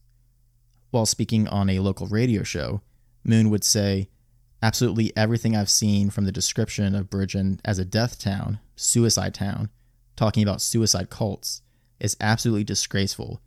While 0.90 1.06
speaking 1.06 1.48
on 1.48 1.70
a 1.70 1.80
local 1.80 2.06
radio 2.06 2.42
show, 2.42 2.82
Moon 3.24 3.50
would 3.50 3.64
say, 3.64 4.08
Absolutely 4.66 5.16
everything 5.16 5.54
I've 5.54 5.70
seen 5.70 6.10
from 6.10 6.24
the 6.24 6.32
description 6.32 6.96
of 6.96 7.08
Bridgend 7.08 7.60
as 7.64 7.78
a 7.78 7.84
death 7.84 8.18
town, 8.18 8.58
suicide 8.74 9.32
town, 9.32 9.70
talking 10.16 10.42
about 10.42 10.60
suicide 10.60 11.08
cults, 11.08 11.62
is 12.00 12.16
absolutely 12.20 12.64
disgraceful 12.64 13.40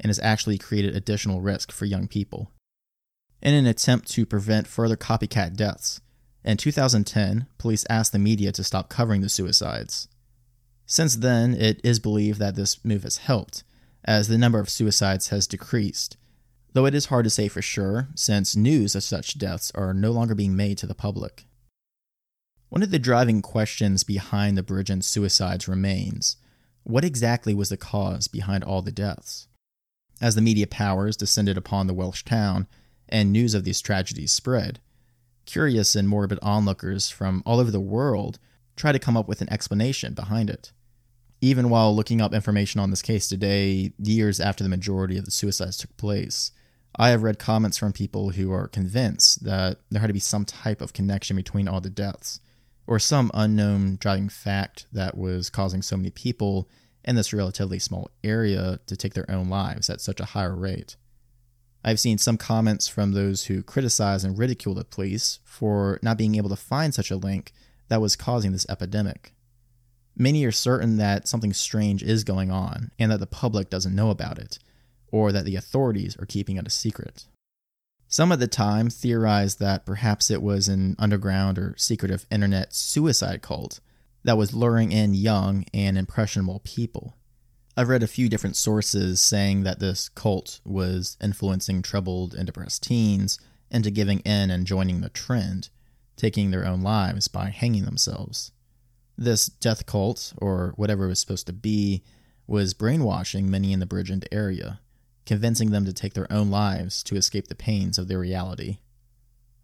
and 0.00 0.08
has 0.08 0.18
actually 0.20 0.56
created 0.56 0.96
additional 0.96 1.42
risk 1.42 1.70
for 1.70 1.84
young 1.84 2.08
people. 2.08 2.50
In 3.42 3.52
an 3.52 3.66
attempt 3.66 4.10
to 4.12 4.24
prevent 4.24 4.66
further 4.66 4.96
copycat 4.96 5.56
deaths, 5.56 6.00
in 6.42 6.56
2010, 6.56 7.48
police 7.58 7.84
asked 7.90 8.12
the 8.12 8.18
media 8.18 8.50
to 8.52 8.64
stop 8.64 8.88
covering 8.88 9.20
the 9.20 9.28
suicides. 9.28 10.08
Since 10.86 11.16
then, 11.16 11.52
it 11.52 11.82
is 11.84 11.98
believed 11.98 12.38
that 12.38 12.54
this 12.54 12.82
move 12.82 13.02
has 13.02 13.18
helped, 13.18 13.62
as 14.06 14.26
the 14.26 14.38
number 14.38 14.58
of 14.58 14.70
suicides 14.70 15.28
has 15.28 15.46
decreased, 15.46 16.16
though 16.72 16.86
it 16.86 16.94
is 16.94 17.06
hard 17.06 17.24
to 17.24 17.30
say 17.30 17.48
for 17.48 17.62
sure 17.62 18.08
since 18.14 18.56
news 18.56 18.94
of 18.94 19.02
such 19.02 19.38
deaths 19.38 19.70
are 19.74 19.92
no 19.94 20.10
longer 20.10 20.34
being 20.34 20.56
made 20.56 20.78
to 20.78 20.86
the 20.86 20.94
public. 20.94 21.46
One 22.68 22.82
of 22.82 22.90
the 22.90 22.98
driving 22.98 23.42
questions 23.42 24.02
behind 24.02 24.56
the 24.56 24.62
Bridgend 24.62 25.04
suicides 25.04 25.68
remains 25.68 26.36
what 26.84 27.04
exactly 27.04 27.54
was 27.54 27.68
the 27.68 27.76
cause 27.76 28.26
behind 28.28 28.64
all 28.64 28.82
the 28.82 28.90
deaths? 28.90 29.46
As 30.20 30.34
the 30.34 30.40
media 30.40 30.66
powers 30.66 31.16
descended 31.16 31.56
upon 31.56 31.86
the 31.86 31.94
Welsh 31.94 32.24
town 32.24 32.66
and 33.08 33.30
news 33.32 33.54
of 33.54 33.64
these 33.64 33.80
tragedies 33.80 34.32
spread, 34.32 34.80
curious 35.44 35.94
and 35.94 36.08
morbid 36.08 36.38
onlookers 36.42 37.10
from 37.10 37.42
all 37.44 37.60
over 37.60 37.70
the 37.70 37.80
world 37.80 38.38
try 38.74 38.90
to 38.90 38.98
come 38.98 39.16
up 39.16 39.28
with 39.28 39.40
an 39.42 39.52
explanation 39.52 40.14
behind 40.14 40.48
it. 40.48 40.72
Even 41.40 41.68
while 41.70 41.94
looking 41.94 42.20
up 42.20 42.32
information 42.32 42.80
on 42.80 42.90
this 42.90 43.02
case 43.02 43.28
today, 43.28 43.92
years 43.98 44.40
after 44.40 44.64
the 44.64 44.70
majority 44.70 45.18
of 45.18 45.24
the 45.24 45.30
suicides 45.30 45.76
took 45.76 45.96
place, 45.96 46.52
I 46.96 47.10
have 47.10 47.22
read 47.22 47.38
comments 47.38 47.78
from 47.78 47.92
people 47.92 48.30
who 48.30 48.52
are 48.52 48.68
convinced 48.68 49.44
that 49.44 49.78
there 49.90 50.00
had 50.00 50.08
to 50.08 50.12
be 50.12 50.20
some 50.20 50.44
type 50.44 50.80
of 50.80 50.92
connection 50.92 51.36
between 51.36 51.68
all 51.68 51.80
the 51.80 51.90
deaths, 51.90 52.40
or 52.86 52.98
some 52.98 53.30
unknown 53.32 53.96
driving 53.96 54.28
fact 54.28 54.86
that 54.92 55.16
was 55.16 55.48
causing 55.48 55.82
so 55.82 55.96
many 55.96 56.10
people 56.10 56.68
in 57.04 57.16
this 57.16 57.32
relatively 57.32 57.78
small 57.78 58.10
area 58.22 58.78
to 58.86 58.96
take 58.96 59.14
their 59.14 59.30
own 59.30 59.48
lives 59.48 59.88
at 59.88 60.00
such 60.00 60.20
a 60.20 60.26
higher 60.26 60.54
rate. 60.54 60.96
I've 61.84 61.98
seen 61.98 62.18
some 62.18 62.36
comments 62.36 62.86
from 62.86 63.12
those 63.12 63.46
who 63.46 63.62
criticize 63.62 64.22
and 64.22 64.38
ridicule 64.38 64.74
the 64.74 64.84
police 64.84 65.40
for 65.44 65.98
not 66.02 66.18
being 66.18 66.36
able 66.36 66.50
to 66.50 66.56
find 66.56 66.94
such 66.94 67.10
a 67.10 67.16
link 67.16 67.52
that 67.88 68.00
was 68.00 68.14
causing 68.14 68.52
this 68.52 68.66
epidemic. 68.68 69.32
Many 70.16 70.44
are 70.44 70.52
certain 70.52 70.98
that 70.98 71.26
something 71.26 71.52
strange 71.52 72.02
is 72.02 72.22
going 72.22 72.50
on 72.50 72.92
and 72.98 73.10
that 73.10 73.18
the 73.18 73.26
public 73.26 73.70
doesn't 73.70 73.94
know 73.94 74.10
about 74.10 74.38
it, 74.38 74.58
or 75.12 75.30
that 75.30 75.44
the 75.44 75.54
authorities 75.54 76.16
are 76.18 76.26
keeping 76.26 76.56
it 76.56 76.66
a 76.66 76.70
secret. 76.70 77.26
Some 78.08 78.32
at 78.32 78.40
the 78.40 78.48
time 78.48 78.90
theorized 78.90 79.60
that 79.60 79.86
perhaps 79.86 80.30
it 80.30 80.42
was 80.42 80.66
an 80.66 80.96
underground 80.98 81.58
or 81.58 81.74
secretive 81.78 82.26
internet 82.30 82.74
suicide 82.74 83.40
cult 83.42 83.78
that 84.24 84.36
was 84.36 84.52
luring 84.52 84.90
in 84.90 85.14
young 85.14 85.64
and 85.72 85.96
impressionable 85.96 86.60
people. 86.64 87.16
I've 87.76 87.88
read 87.88 88.02
a 88.02 88.08
few 88.08 88.28
different 88.28 88.56
sources 88.56 89.20
saying 89.20 89.62
that 89.62 89.78
this 89.78 90.08
cult 90.10 90.60
was 90.64 91.16
influencing 91.22 91.80
troubled 91.80 92.34
and 92.34 92.44
depressed 92.44 92.82
teens 92.82 93.38
into 93.70 93.90
giving 93.90 94.18
in 94.20 94.50
and 94.50 94.66
joining 94.66 95.00
the 95.00 95.08
trend, 95.08 95.70
taking 96.16 96.50
their 96.50 96.66
own 96.66 96.82
lives 96.82 97.28
by 97.28 97.48
hanging 97.48 97.84
themselves. 97.84 98.52
This 99.16 99.46
death 99.46 99.86
cult, 99.86 100.34
or 100.36 100.74
whatever 100.76 101.06
it 101.06 101.08
was 101.08 101.20
supposed 101.20 101.46
to 101.46 101.52
be, 101.54 102.02
was 102.46 102.74
brainwashing 102.74 103.50
many 103.50 103.72
in 103.72 103.80
the 103.80 103.86
Bridgend 103.86 104.26
area, 104.30 104.80
convincing 105.26 105.70
them 105.70 105.84
to 105.84 105.92
take 105.92 106.14
their 106.14 106.30
own 106.32 106.50
lives 106.50 107.02
to 107.04 107.16
escape 107.16 107.48
the 107.48 107.54
pains 107.54 107.98
of 107.98 108.08
their 108.08 108.18
reality. 108.18 108.78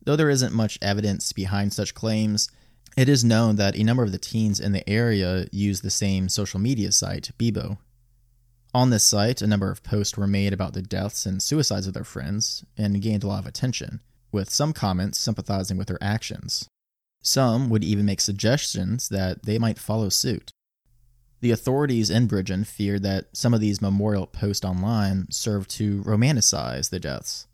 Though 0.04 0.16
there 0.16 0.30
isn't 0.30 0.54
much 0.54 0.78
evidence 0.80 1.32
behind 1.32 1.72
such 1.72 1.94
claims, 1.94 2.50
it 2.96 3.08
is 3.08 3.24
known 3.24 3.56
that 3.56 3.76
a 3.76 3.84
number 3.84 4.02
of 4.02 4.12
the 4.12 4.18
teens 4.18 4.60
in 4.60 4.72
the 4.72 4.88
area 4.88 5.46
use 5.52 5.80
the 5.80 5.90
same 5.90 6.28
social 6.28 6.58
media 6.58 6.92
site, 6.92 7.30
Bebo, 7.38 7.78
on 8.74 8.90
this 8.90 9.04
site, 9.04 9.40
a 9.40 9.46
number 9.46 9.70
of 9.70 9.82
posts 9.82 10.16
were 10.16 10.26
made 10.26 10.52
about 10.52 10.74
the 10.74 10.82
deaths 10.82 11.24
and 11.24 11.42
suicides 11.42 11.86
of 11.86 11.94
their 11.94 12.04
friends 12.04 12.64
and 12.76 13.00
gained 13.00 13.24
a 13.24 13.26
lot 13.26 13.40
of 13.40 13.46
attention, 13.46 14.00
with 14.30 14.50
some 14.50 14.72
comments 14.72 15.18
sympathizing 15.18 15.78
with 15.78 15.88
their 15.88 16.02
actions. 16.02 16.68
Some 17.22 17.70
would 17.70 17.82
even 17.82 18.04
make 18.04 18.20
suggestions 18.20 19.08
that 19.08 19.44
they 19.44 19.58
might 19.58 19.78
follow 19.78 20.10
suit. 20.10 20.50
The 21.40 21.50
authorities 21.52 22.10
in 22.10 22.26
Bridgend 22.26 22.66
feared 22.66 23.02
that 23.04 23.26
some 23.36 23.54
of 23.54 23.60
these 23.60 23.80
memorial 23.80 24.26
posts 24.26 24.64
online 24.64 25.26
served 25.30 25.70
to 25.70 26.02
romanticize 26.02 26.90
the 26.90 26.98
deaths. 26.98 27.46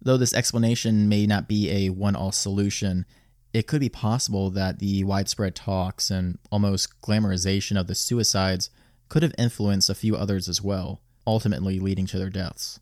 Though 0.00 0.16
this 0.16 0.34
explanation 0.34 1.08
may 1.08 1.26
not 1.26 1.48
be 1.48 1.70
a 1.70 1.90
one 1.90 2.14
all 2.14 2.30
solution, 2.30 3.04
it 3.52 3.66
could 3.66 3.80
be 3.80 3.88
possible 3.88 4.50
that 4.50 4.78
the 4.78 5.02
widespread 5.02 5.56
talks 5.56 6.10
and 6.10 6.38
almost 6.52 7.00
glamorization 7.00 7.78
of 7.78 7.88
the 7.88 7.94
suicides 7.94 8.70
could 9.08 9.22
have 9.22 9.34
influenced 9.36 9.90
a 9.90 9.94
few 9.94 10.14
others 10.14 10.48
as 10.48 10.62
well, 10.62 11.00
ultimately 11.26 11.80
leading 11.80 12.06
to 12.06 12.18
their 12.18 12.30
deaths. 12.30 12.78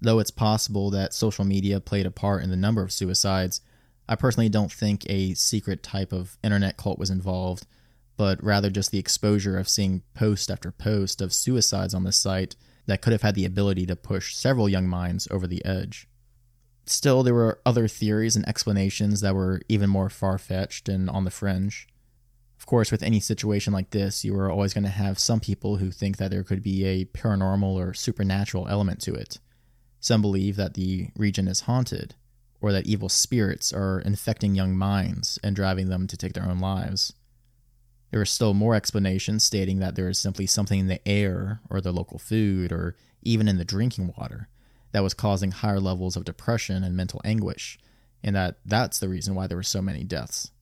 Though 0.00 0.18
it's 0.18 0.30
possible 0.30 0.90
that 0.90 1.14
social 1.14 1.44
media 1.44 1.80
played 1.80 2.04
a 2.04 2.10
part 2.10 2.42
in 2.42 2.50
the 2.50 2.56
number 2.56 2.82
of 2.82 2.92
suicides, 2.92 3.62
I 4.06 4.16
personally 4.16 4.50
don't 4.50 4.70
think 4.70 5.08
a 5.08 5.32
secret 5.32 5.82
type 5.82 6.12
of 6.12 6.36
internet 6.42 6.76
cult 6.76 6.98
was 6.98 7.08
involved, 7.08 7.66
but 8.16 8.42
rather 8.42 8.70
just 8.70 8.90
the 8.90 8.98
exposure 8.98 9.58
of 9.58 9.68
seeing 9.68 10.02
post 10.14 10.50
after 10.50 10.70
post 10.70 11.20
of 11.20 11.32
suicides 11.32 11.94
on 11.94 12.04
the 12.04 12.12
site 12.12 12.56
that 12.86 13.02
could 13.02 13.12
have 13.12 13.22
had 13.22 13.34
the 13.34 13.44
ability 13.44 13.86
to 13.86 13.96
push 13.96 14.34
several 14.34 14.68
young 14.68 14.86
minds 14.86 15.26
over 15.30 15.46
the 15.46 15.64
edge. 15.64 16.06
Still, 16.86 17.22
there 17.22 17.34
were 17.34 17.60
other 17.64 17.88
theories 17.88 18.36
and 18.36 18.46
explanations 18.46 19.22
that 19.22 19.34
were 19.34 19.62
even 19.68 19.88
more 19.88 20.10
far 20.10 20.36
fetched 20.36 20.88
and 20.88 21.08
on 21.08 21.24
the 21.24 21.30
fringe. 21.30 21.88
Of 22.58 22.66
course, 22.66 22.92
with 22.92 23.02
any 23.02 23.20
situation 23.20 23.72
like 23.72 23.90
this, 23.90 24.24
you 24.24 24.36
are 24.38 24.50
always 24.50 24.74
going 24.74 24.84
to 24.84 24.90
have 24.90 25.18
some 25.18 25.40
people 25.40 25.78
who 25.78 25.90
think 25.90 26.18
that 26.18 26.30
there 26.30 26.44
could 26.44 26.62
be 26.62 26.84
a 26.84 27.06
paranormal 27.06 27.74
or 27.74 27.94
supernatural 27.94 28.68
element 28.68 29.00
to 29.02 29.14
it. 29.14 29.38
Some 29.98 30.20
believe 30.20 30.56
that 30.56 30.74
the 30.74 31.08
region 31.16 31.48
is 31.48 31.62
haunted, 31.62 32.14
or 32.60 32.72
that 32.72 32.86
evil 32.86 33.08
spirits 33.08 33.72
are 33.72 34.00
infecting 34.00 34.54
young 34.54 34.76
minds 34.76 35.38
and 35.42 35.56
driving 35.56 35.88
them 35.88 36.06
to 36.06 36.16
take 36.16 36.34
their 36.34 36.48
own 36.48 36.58
lives. 36.58 37.14
There 38.14 38.20
are 38.20 38.24
still 38.26 38.54
more 38.54 38.76
explanations 38.76 39.42
stating 39.42 39.80
that 39.80 39.96
there 39.96 40.08
is 40.08 40.20
simply 40.20 40.46
something 40.46 40.78
in 40.78 40.86
the 40.86 41.08
air, 41.08 41.58
or 41.68 41.80
the 41.80 41.90
local 41.90 42.20
food, 42.20 42.70
or 42.70 42.94
even 43.22 43.48
in 43.48 43.58
the 43.58 43.64
drinking 43.64 44.14
water 44.16 44.48
that 44.92 45.02
was 45.02 45.14
causing 45.14 45.50
higher 45.50 45.80
levels 45.80 46.14
of 46.14 46.24
depression 46.24 46.84
and 46.84 46.96
mental 46.96 47.20
anguish, 47.24 47.76
and 48.22 48.36
that 48.36 48.58
that's 48.64 49.00
the 49.00 49.08
reason 49.08 49.34
why 49.34 49.48
there 49.48 49.56
were 49.56 49.64
so 49.64 49.82
many 49.82 50.04
deaths. 50.04 50.52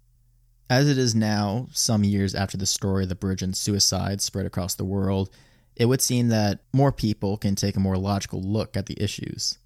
As 0.71 0.89
it 0.89 0.97
is 0.97 1.15
now, 1.15 1.69
some 1.73 2.05
years 2.05 2.35
after 2.35 2.57
the 2.57 2.65
story 2.65 3.03
of 3.03 3.11
the 3.11 3.15
Bridgend 3.15 3.55
suicide 3.55 4.23
spread 4.23 4.47
across 4.47 4.75
the 4.75 4.87
world, 4.87 5.29
it 5.77 5.85
would 5.85 6.01
seem 6.01 6.29
that 6.29 6.61
more 6.73 6.91
people 6.91 7.37
can 7.37 7.55
take 7.55 7.77
a 7.77 7.81
more 7.81 7.99
logical 7.99 8.41
look 8.41 8.79
at 8.79 8.87
the 8.87 8.99
issues. 8.99 9.59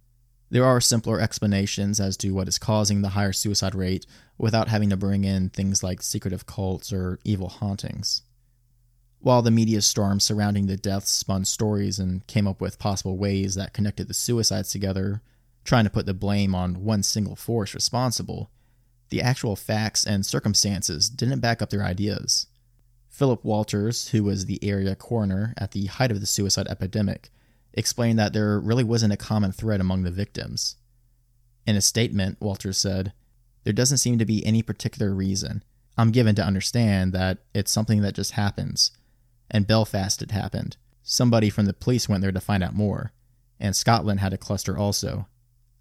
There 0.49 0.65
are 0.65 0.81
simpler 0.81 1.21
explanations 1.21 1.99
as 1.99 2.17
to 2.19 2.31
what 2.31 2.49
is 2.49 2.59
causing 2.59 3.03
the 3.03 3.11
higher 3.11 3.33
suicide 3.33 3.75
rate 3.75 4.07
without 4.39 4.69
having 4.69 4.91
to 4.91 4.97
bring 4.97 5.25
in 5.25 5.49
things 5.49 5.83
like 5.83 6.03
secretive 6.03 6.47
cults 6.47 6.93
or 6.93 7.19
evil 7.25 7.49
hauntings. 7.49 8.23
While 9.21 9.43
the 9.43 9.51
media 9.51 9.83
storm 9.83 10.21
surrounding 10.21 10.67
the 10.67 10.77
deaths 10.77 11.11
spun 11.11 11.45
stories 11.47 11.99
and 11.99 12.25
came 12.29 12.47
up 12.47 12.61
with 12.61 12.79
possible 12.79 13.17
ways 13.17 13.57
that 13.57 13.73
connected 13.73 14.07
the 14.07 14.15
suicides 14.15 14.71
together, 14.71 15.21
trying 15.65 15.85
to 15.85 15.91
put 15.91 16.07
the 16.07 16.15
blame 16.15 16.55
on 16.55 16.85
one 16.85 17.03
single 17.03 17.35
force 17.35 17.75
responsible, 17.75 18.51
the 19.09 19.21
actual 19.21 19.57
facts 19.57 20.07
and 20.07 20.25
circumstances 20.25 21.09
didn't 21.09 21.41
back 21.41 21.61
up 21.61 21.71
their 21.71 21.83
ideas. 21.83 22.47
Philip 23.09 23.45
Walters, 23.45 24.09
who 24.09 24.23
was 24.23 24.47
the 24.47 24.63
area 24.63 24.95
coroner 24.95 25.55
at 25.57 25.73
the 25.73 25.87
height 25.87 26.13
of 26.13 26.21
the 26.21 26.27
suicide 26.27 26.69
epidemic, 26.69 27.31
explained 27.77 28.19
that 28.19 28.33
there 28.33 28.59
really 28.59 28.85
wasn't 28.85 29.13
a 29.13 29.19
common 29.19 29.53
thread 29.53 29.81
among 29.81 30.03
the 30.03 30.11
victims. 30.11 30.77
In 31.67 31.77
a 31.77 31.81
statement, 31.81 32.41
Walters 32.41 32.79
said, 32.79 33.13
There 33.65 33.73
doesn't 33.73 33.99
seem 33.99 34.19
to 34.19 34.25
be 34.25 34.45
any 34.45 34.63
particular 34.63 35.15
reason. 35.15 35.63
I'm 35.99 36.11
given 36.11 36.35
to 36.37 36.45
understand 36.45 37.13
that 37.13 37.39
it's 37.55 37.73
something 37.73 38.03
that 38.03 38.15
just 38.15 38.33
happens. 38.33 38.93
And 39.51 39.67
Belfast 39.67 40.23
it 40.23 40.31
happened. 40.31 40.77
Somebody 41.03 41.51
from 41.51 41.67
the 41.67 41.73
police 41.73 42.09
went 42.09 42.23
there 42.23 42.33
to 42.33 42.41
find 42.41 42.63
out 42.63 42.75
more. 42.75 43.13
And 43.61 43.77
Scotland 43.77 44.21
had 44.21 44.33
a 44.33 44.39
cluster 44.39 44.77
also. 44.77 45.27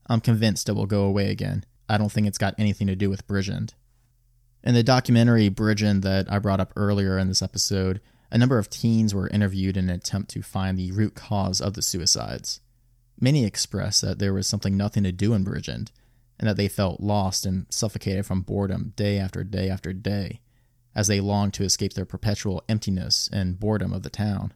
I'm 0.08 0.22
convinced 0.22 0.70
it 0.70 0.74
will 0.74 0.86
go 0.86 1.04
away 1.04 1.32
again. 1.32 1.66
I 1.90 1.98
don't 1.98 2.12
think 2.12 2.28
it's 2.28 2.38
got 2.38 2.56
anything 2.58 2.88
to 2.88 2.96
do 2.96 3.10
with 3.10 3.28
Bridgend. 3.28 3.74
In 4.64 4.74
the 4.74 4.84
documentary 4.84 5.50
Bridgend 5.50 6.02
that 6.04 6.32
I 6.32 6.40
brought 6.40 6.60
up 6.60 6.74
earlier 6.76 7.18
in 7.18 7.28
this 7.28 7.42
episode, 7.42 8.02
a 8.36 8.38
number 8.38 8.60
of 8.60 8.69
teens 8.69 9.15
were 9.15 9.30
interviewed 9.30 9.78
in 9.78 9.89
an 9.89 9.95
attempt 9.95 10.30
to 10.32 10.41
find 10.41 10.78
the 10.78 10.91
root 10.91 11.15
cause 11.15 11.62
of 11.62 11.74
the 11.74 11.82
suicides. 11.82 12.60
Many 13.17 13.45
expressed 13.45 14.02
that 14.02 14.19
there 14.19 14.34
was 14.34 14.45
something 14.45 14.76
nothing 14.76 15.04
to 15.04 15.13
do 15.13 15.34
in 15.34 15.45
Bridgend, 15.45 15.88
and 16.38 16.50
that 16.50 16.58
they 16.58 16.67
felt 16.67 17.00
lost 17.00 17.45
and 17.45 17.65
suffocated 17.69 18.26
from 18.26 18.41
boredom 18.41 18.91
day 18.98 19.17
after 19.17 19.45
day 19.45 19.69
after 19.69 19.93
day, 19.93 20.41
as 20.93 21.08
they 21.08 21.21
longed 21.21 21.54
to 21.54 21.63
escape 21.63 21.93
their 21.93 22.04
perpetual 22.04 22.62
emptiness 22.67 23.30
and 23.32 23.58
boredom 23.58 23.93
of 23.93 24.04
the 24.04 24.10
town. 24.10 24.52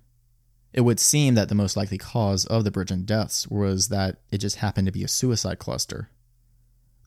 It 0.73 0.81
would 0.81 0.99
seem 0.99 1.35
that 1.35 1.47
the 1.47 1.55
most 1.55 1.77
likely 1.77 1.97
cause 1.97 2.45
of 2.45 2.65
the 2.65 2.71
Bridgend 2.71 3.05
deaths 3.05 3.47
was 3.47 3.87
that 3.87 4.17
it 4.29 4.39
just 4.39 4.57
happened 4.57 4.87
to 4.87 4.91
be 4.91 5.05
a 5.05 5.07
suicide 5.07 5.57
cluster, 5.57 6.09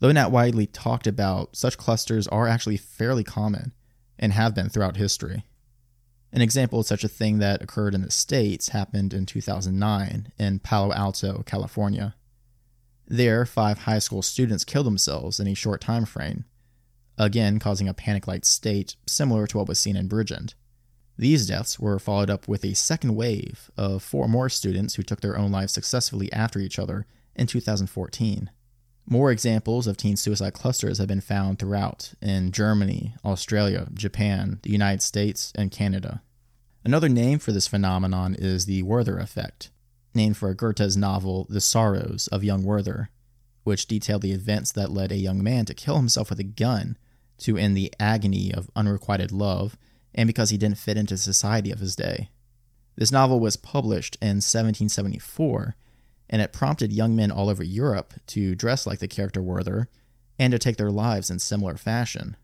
Though 0.02 0.10
not 0.10 0.32
widely 0.32 0.66
talked 0.66 1.06
about, 1.06 1.54
such 1.54 1.78
clusters 1.78 2.26
are 2.26 2.48
actually 2.48 2.76
fairly 2.76 3.22
common 3.22 3.72
and 4.18 4.32
have 4.32 4.52
been 4.52 4.68
throughout 4.68 4.96
history. 4.96 5.44
An 6.32 6.40
example 6.40 6.80
of 6.80 6.86
such 6.86 7.04
a 7.04 7.08
thing 7.08 7.38
that 7.38 7.62
occurred 7.62 7.94
in 7.94 8.00
the 8.00 8.10
States 8.10 8.70
happened 8.70 9.12
in 9.12 9.26
2009 9.26 10.32
in 10.38 10.58
Palo 10.60 10.92
Alto, 10.92 11.42
California. 11.44 12.14
There, 13.06 13.44
five 13.44 13.80
high 13.80 13.98
school 13.98 14.22
students 14.22 14.64
killed 14.64 14.86
themselves 14.86 15.38
in 15.38 15.46
a 15.46 15.54
short 15.54 15.82
time 15.82 16.06
frame, 16.06 16.46
again 17.18 17.58
causing 17.58 17.86
a 17.86 17.94
panic 17.94 18.26
like 18.26 18.46
state 18.46 18.96
similar 19.06 19.46
to 19.46 19.58
what 19.58 19.68
was 19.68 19.78
seen 19.78 19.96
in 19.96 20.08
Bridgend. 20.08 20.54
These 21.18 21.46
deaths 21.46 21.78
were 21.78 21.98
followed 21.98 22.30
up 22.30 22.48
with 22.48 22.64
a 22.64 22.74
second 22.74 23.14
wave 23.14 23.70
of 23.76 24.02
four 24.02 24.26
more 24.26 24.48
students 24.48 24.94
who 24.94 25.02
took 25.02 25.20
their 25.20 25.36
own 25.36 25.52
lives 25.52 25.74
successfully 25.74 26.32
after 26.32 26.58
each 26.58 26.78
other 26.78 27.06
in 27.36 27.46
2014. 27.46 28.50
More 29.06 29.30
examples 29.30 29.86
of 29.86 29.96
teen 29.96 30.16
suicide 30.16 30.54
clusters 30.54 30.98
have 30.98 31.08
been 31.08 31.20
found 31.20 31.58
throughout 31.58 32.14
in 32.22 32.52
Germany, 32.52 33.14
Australia, 33.24 33.88
Japan, 33.92 34.60
the 34.62 34.70
United 34.70 35.02
States, 35.02 35.52
and 35.54 35.70
Canada. 35.70 36.22
Another 36.84 37.08
name 37.08 37.38
for 37.38 37.52
this 37.52 37.68
phenomenon 37.68 38.34
is 38.38 38.66
the 38.66 38.82
Werther 38.82 39.18
effect, 39.18 39.70
named 40.14 40.36
for 40.36 40.54
Goethe's 40.54 40.96
novel 40.96 41.46
The 41.48 41.60
Sorrows 41.60 42.28
of 42.28 42.44
Young 42.44 42.64
Werther, 42.64 43.10
which 43.64 43.86
detailed 43.86 44.22
the 44.22 44.32
events 44.32 44.72
that 44.72 44.90
led 44.90 45.12
a 45.12 45.16
young 45.16 45.42
man 45.42 45.64
to 45.66 45.74
kill 45.74 45.96
himself 45.96 46.30
with 46.30 46.40
a 46.40 46.44
gun 46.44 46.96
to 47.38 47.56
end 47.56 47.76
the 47.76 47.92
agony 48.00 48.52
of 48.52 48.70
unrequited 48.74 49.32
love 49.32 49.76
and 50.14 50.26
because 50.26 50.50
he 50.50 50.56
didn't 50.56 50.78
fit 50.78 50.96
into 50.96 51.16
society 51.16 51.70
of 51.70 51.80
his 51.80 51.96
day. 51.96 52.30
This 52.96 53.12
novel 53.12 53.40
was 53.40 53.56
published 53.56 54.16
in 54.20 54.38
1774 54.38 55.76
and 56.32 56.40
it 56.40 56.52
prompted 56.52 56.92
young 56.92 57.14
men 57.14 57.30
all 57.30 57.50
over 57.50 57.62
Europe 57.62 58.14
to 58.26 58.54
dress 58.54 58.86
like 58.86 58.98
the 58.98 59.06
character 59.06 59.42
Werther 59.42 59.88
and 60.38 60.50
to 60.50 60.58
take 60.58 60.78
their 60.78 60.90
lives 60.90 61.30
in 61.30 61.38
similar 61.38 61.76
fashion. 61.76 62.36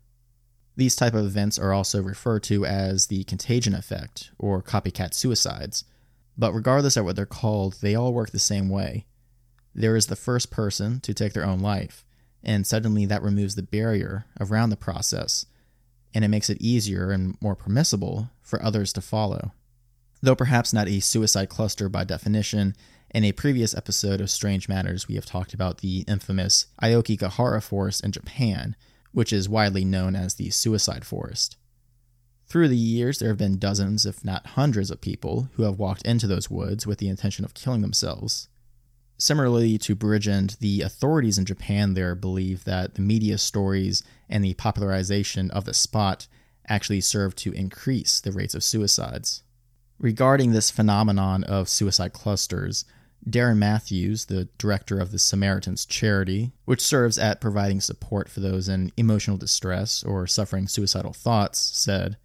These 0.77 0.95
type 0.95 1.15
of 1.15 1.25
events 1.25 1.57
are 1.57 1.73
also 1.73 2.01
referred 2.01 2.43
to 2.43 2.65
as 2.65 3.07
the 3.07 3.23
contagion 3.23 3.73
effect 3.73 4.29
or 4.37 4.61
copycat 4.61 5.15
suicides. 5.15 5.83
But 6.37 6.53
regardless 6.53 6.95
of 6.95 7.03
what 7.03 7.15
they're 7.15 7.25
called, 7.25 7.77
they 7.81 7.95
all 7.95 8.13
work 8.13 8.29
the 8.29 8.39
same 8.39 8.69
way. 8.69 9.07
There 9.73 9.95
is 9.95 10.05
the 10.05 10.15
first 10.15 10.51
person 10.51 10.99
to 11.01 11.13
take 11.13 11.33
their 11.33 11.45
own 11.45 11.59
life, 11.59 12.05
and 12.43 12.65
suddenly 12.65 13.05
that 13.07 13.23
removes 13.23 13.55
the 13.55 13.63
barrier 13.63 14.25
around 14.39 14.69
the 14.69 14.77
process, 14.77 15.47
and 16.13 16.23
it 16.23 16.29
makes 16.29 16.49
it 16.49 16.61
easier 16.61 17.11
and 17.11 17.35
more 17.41 17.55
permissible 17.55 18.29
for 18.41 18.63
others 18.63 18.93
to 18.93 19.01
follow. 19.01 19.51
Though 20.21 20.35
perhaps 20.35 20.73
not 20.73 20.87
a 20.87 20.99
suicide 20.99 21.49
cluster 21.49 21.89
by 21.89 22.03
definition, 22.03 22.75
in 23.11 23.23
a 23.23 23.31
previous 23.31 23.75
episode 23.75 24.21
of 24.21 24.29
Strange 24.29 24.69
Matters, 24.69 25.07
we 25.07 25.15
have 25.15 25.25
talked 25.25 25.53
about 25.53 25.79
the 25.79 26.05
infamous 26.07 26.67
Aokigahara 26.81 27.61
Forest 27.63 28.03
in 28.03 28.11
Japan, 28.11 28.75
which 29.11 29.33
is 29.33 29.49
widely 29.49 29.83
known 29.83 30.15
as 30.15 30.35
the 30.35 30.51
Suicide 30.51 31.03
Forest. 31.03 31.57
Through 32.45 32.67
the 32.67 32.77
years, 32.77 33.17
there 33.17 33.29
have 33.29 33.37
been 33.37 33.57
dozens, 33.57 34.05
if 34.05 34.23
not 34.23 34.47
hundreds, 34.47 34.91
of 34.91 35.01
people 35.01 35.49
who 35.53 35.63
have 35.63 35.79
walked 35.79 36.03
into 36.03 36.27
those 36.27 36.51
woods 36.51 36.85
with 36.85 36.99
the 36.99 37.09
intention 37.09 37.45
of 37.45 37.53
killing 37.55 37.81
themselves. 37.81 38.47
Similarly 39.17 39.77
to 39.79 39.95
Bridgend, 39.95 40.59
the 40.59 40.81
authorities 40.81 41.37
in 41.37 41.45
Japan 41.45 41.95
there 41.95 42.15
believe 42.15 42.63
that 42.63 42.93
the 42.93 43.01
media 43.01 43.37
stories 43.37 44.03
and 44.29 44.43
the 44.43 44.53
popularization 44.53 45.51
of 45.51 45.65
the 45.65 45.73
spot 45.73 46.27
actually 46.67 47.01
serve 47.01 47.35
to 47.37 47.51
increase 47.53 48.21
the 48.21 48.31
rates 48.31 48.53
of 48.53 48.63
suicides. 48.63 49.43
Regarding 49.97 50.51
this 50.51 50.71
phenomenon 50.71 51.43
of 51.43 51.67
suicide 51.67 52.13
clusters, 52.13 52.85
Darren 53.27 53.57
Matthews, 53.57 54.25
the 54.25 54.45
director 54.57 54.99
of 54.99 55.11
the 55.11 55.19
Samaritan's 55.19 55.85
Charity, 55.85 56.51
which 56.65 56.81
serves 56.81 57.17
at 57.17 57.41
providing 57.41 57.81
support 57.81 58.29
for 58.29 58.39
those 58.39 58.69
in 58.69 58.91
emotional 58.97 59.37
distress 59.37 60.03
or 60.03 60.25
suffering 60.25 60.67
suicidal 60.67 61.13
thoughts, 61.13 61.59
said 61.59 62.17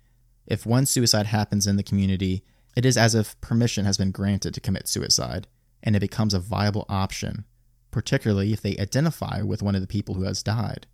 If 0.46 0.66
one 0.66 0.86
suicide 0.86 1.26
happens 1.26 1.66
in 1.66 1.76
the 1.76 1.82
community, 1.82 2.44
it 2.76 2.86
is 2.86 2.96
as 2.96 3.14
if 3.14 3.40
permission 3.40 3.84
has 3.84 3.96
been 3.96 4.12
granted 4.12 4.54
to 4.54 4.60
commit 4.60 4.88
suicide, 4.88 5.48
and 5.82 5.94
it 5.94 6.00
becomes 6.00 6.34
a 6.34 6.40
viable 6.40 6.86
option, 6.88 7.44
particularly 7.90 8.52
if 8.52 8.62
they 8.62 8.76
identify 8.78 9.42
with 9.42 9.62
one 9.62 9.74
of 9.74 9.80
the 9.80 9.86
people 9.86 10.14
who 10.14 10.24
has 10.24 10.42
died. 10.42 10.86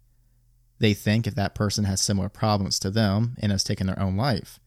They 0.79 0.95
think 0.95 1.27
if 1.27 1.35
that 1.35 1.55
person 1.55 1.85
has 1.85 2.01
similar 2.01 2.29
problems 2.29 2.79
to 2.81 2.91
them 2.91 3.37
and 3.39 3.53
has 3.53 3.63
taken 3.63 3.87
their 3.87 4.01
own 4.01 4.17
life, 4.17 4.59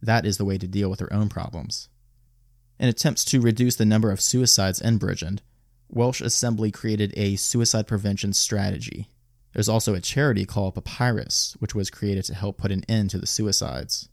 that 0.00 0.24
is 0.24 0.38
the 0.38 0.44
way 0.44 0.58
to 0.58 0.66
deal 0.66 0.88
with 0.88 0.98
their 0.98 1.12
own 1.12 1.28
problems. 1.28 1.88
In 2.78 2.88
attempts 2.88 3.24
to 3.26 3.40
reduce 3.40 3.74
the 3.76 3.84
number 3.84 4.12
of 4.12 4.20
suicides 4.20 4.80
in 4.80 4.98
Bridgend, 4.98 5.40
Welsh 5.88 6.20
Assembly 6.20 6.70
created 6.70 7.12
a 7.16 7.36
suicide 7.36 7.88
prevention 7.88 8.32
strategy. 8.32 9.08
There's 9.52 9.68
also 9.68 9.94
a 9.94 10.00
charity 10.00 10.44
called 10.44 10.74
Papyrus, 10.74 11.56
which 11.58 11.74
was 11.74 11.90
created 11.90 12.24
to 12.26 12.34
help 12.34 12.58
put 12.58 12.70
an 12.70 12.84
end 12.88 13.10
to 13.10 13.18
the 13.18 13.26
suicides. 13.26 14.08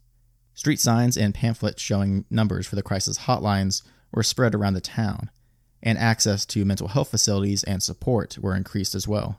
Street 0.54 0.80
signs 0.80 1.16
and 1.16 1.34
pamphlets 1.34 1.82
showing 1.82 2.24
numbers 2.30 2.66
for 2.66 2.74
the 2.74 2.82
crisis 2.82 3.20
hotlines 3.20 3.82
were 4.10 4.22
spread 4.22 4.54
around 4.54 4.74
the 4.74 4.80
town, 4.80 5.30
and 5.82 5.98
access 5.98 6.44
to 6.46 6.64
mental 6.64 6.88
health 6.88 7.10
facilities 7.10 7.62
and 7.64 7.82
support 7.82 8.38
were 8.38 8.56
increased 8.56 8.94
as 8.94 9.06
well. 9.06 9.38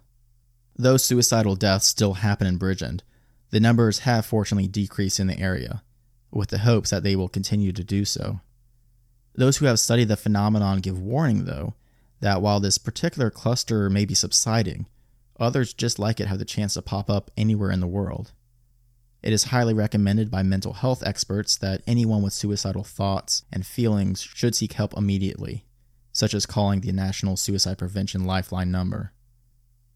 Though 0.77 0.97
suicidal 0.97 1.55
deaths 1.55 1.87
still 1.87 2.13
happen 2.13 2.47
in 2.47 2.59
Bridgend, 2.59 3.01
the 3.49 3.59
numbers 3.59 3.99
have 3.99 4.25
fortunately 4.25 4.67
decreased 4.67 5.19
in 5.19 5.27
the 5.27 5.39
area, 5.39 5.81
with 6.31 6.49
the 6.49 6.59
hopes 6.59 6.91
that 6.91 7.03
they 7.03 7.15
will 7.15 7.27
continue 7.27 7.73
to 7.73 7.83
do 7.83 8.05
so. 8.05 8.39
Those 9.38 9.58
who 9.58 9.67
have 9.67 9.80
studied 9.80 10.08
the 10.08 10.17
phenomenon 10.17 10.80
give 10.80 11.00
warning, 11.00 11.45
though, 11.45 11.76
that 12.21 12.41
while 12.41 12.60
this 12.60 12.80
particular 12.80 13.30
cluster 13.30 13.88
may 13.88 14.04
be 14.04 14.15
subsiding, 14.15 14.88
others 15.39 15.76
just 15.76 16.00
like 16.00 16.19
it 16.19 16.28
have 16.28 16.39
the 16.39 16.45
chance 16.45 16.73
to 16.73 16.82
pop 16.82 17.08
up 17.08 17.30
anywhere 17.38 17.69
in 17.69 17.80
the 17.80 17.88
world. 17.88 18.32
It 19.21 19.34
is 19.34 19.45
highly 19.45 19.76
recommended 19.76 20.32
by 20.32 20.41
mental 20.41 20.73
health 20.73 21.04
experts 21.06 21.56
that 21.58 21.84
anyone 21.86 22.23
with 22.23 22.34
suicidal 22.34 22.84
thoughts 22.84 23.43
and 23.54 23.65
feelings 23.65 24.21
should 24.21 24.56
seek 24.56 24.73
help 24.73 24.97
immediately, 24.97 25.65
such 26.12 26.34
as 26.34 26.47
calling 26.47 26.82
the 26.82 26.91
National 26.91 27.38
Suicide 27.38 27.78
Prevention 27.78 28.26
Lifeline 28.26 28.71
number. 28.71 29.13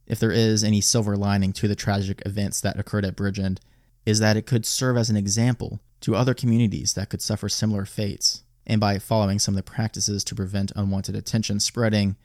If 0.06 0.20
there 0.20 0.32
is 0.32 0.64
any 0.64 0.82
silver 0.82 1.18
lining 1.18 1.52
to 1.54 1.68
the 1.68 1.76
tragic 1.76 2.22
events 2.28 2.62
that 2.62 2.80
occurred 2.80 3.06
at 3.06 3.16
Bridgend, 3.16 3.58
is 4.06 4.20
that 4.20 4.38
it 4.38 4.46
could 4.46 4.68
serve 4.68 4.98
as 4.98 5.10
an 5.10 5.18
example 5.18 5.80
to 6.02 6.16
other 6.16 6.36
communities 6.36 6.94
that 6.94 7.10
could 7.10 7.22
suffer 7.22 7.50
similar 7.50 7.86
fates 7.86 8.44
and 8.66 8.80
by 8.80 9.00
following 9.00 9.40
some 9.40 9.54
of 9.54 9.58
the 9.58 9.72
practices 9.72 10.24
to 10.24 10.36
prevent 10.36 10.72
unwanted 10.76 11.16
attention 11.16 11.60
spreading, 11.60 12.16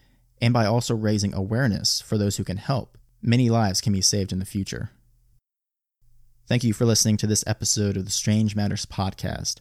and 0.40 0.52
by 0.52 0.66
also 0.66 0.94
raising 0.94 1.32
awareness 1.34 2.00
for 2.00 2.18
those 2.18 2.36
who 2.36 2.44
can 2.44 2.58
help, 2.58 2.98
many 3.22 3.48
lives 3.48 3.80
can 3.80 3.92
be 3.92 4.00
saved 4.00 4.32
in 4.32 4.38
the 4.38 4.44
future. 4.44 4.90
Thank 6.46 6.62
you 6.62 6.72
for 6.72 6.84
listening 6.84 7.16
to 7.18 7.26
this 7.26 7.44
episode 7.46 7.96
of 7.96 8.04
the 8.04 8.10
Strange 8.10 8.54
Matters 8.54 8.86
podcast. 8.86 9.56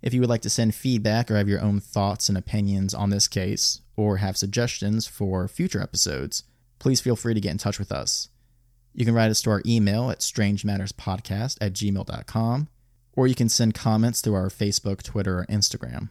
If 0.00 0.14
you 0.14 0.20
would 0.20 0.30
like 0.30 0.42
to 0.42 0.50
send 0.50 0.74
feedback 0.74 1.30
or 1.30 1.36
have 1.36 1.48
your 1.48 1.60
own 1.60 1.80
thoughts 1.80 2.28
and 2.28 2.38
opinions 2.38 2.94
on 2.94 3.10
this 3.10 3.28
case, 3.28 3.82
or 3.96 4.16
have 4.16 4.36
suggestions 4.36 5.06
for 5.06 5.46
future 5.48 5.82
episodes, 5.82 6.44
please 6.78 7.00
feel 7.00 7.14
free 7.14 7.34
to 7.34 7.40
get 7.40 7.50
in 7.52 7.58
touch 7.58 7.78
with 7.78 7.92
us. 7.92 8.28
You 8.94 9.04
can 9.04 9.14
write 9.14 9.30
us 9.30 9.42
to 9.42 9.50
our 9.50 9.62
email 9.66 10.10
at 10.10 10.20
strangematterspodcast 10.20 11.58
at 11.60 11.72
gmail.com 11.72 12.68
or 13.14 13.26
you 13.26 13.34
can 13.34 13.48
send 13.48 13.74
comments 13.74 14.20
through 14.20 14.34
our 14.34 14.48
Facebook, 14.48 15.02
Twitter, 15.02 15.40
or 15.40 15.46
Instagram. 15.46 16.10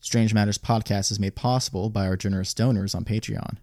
Strange 0.00 0.32
Matters 0.32 0.58
podcast 0.58 1.10
is 1.10 1.20
made 1.20 1.34
possible 1.34 1.90
by 1.90 2.06
our 2.06 2.16
generous 2.16 2.54
donors 2.54 2.94
on 2.94 3.04
Patreon. 3.04 3.56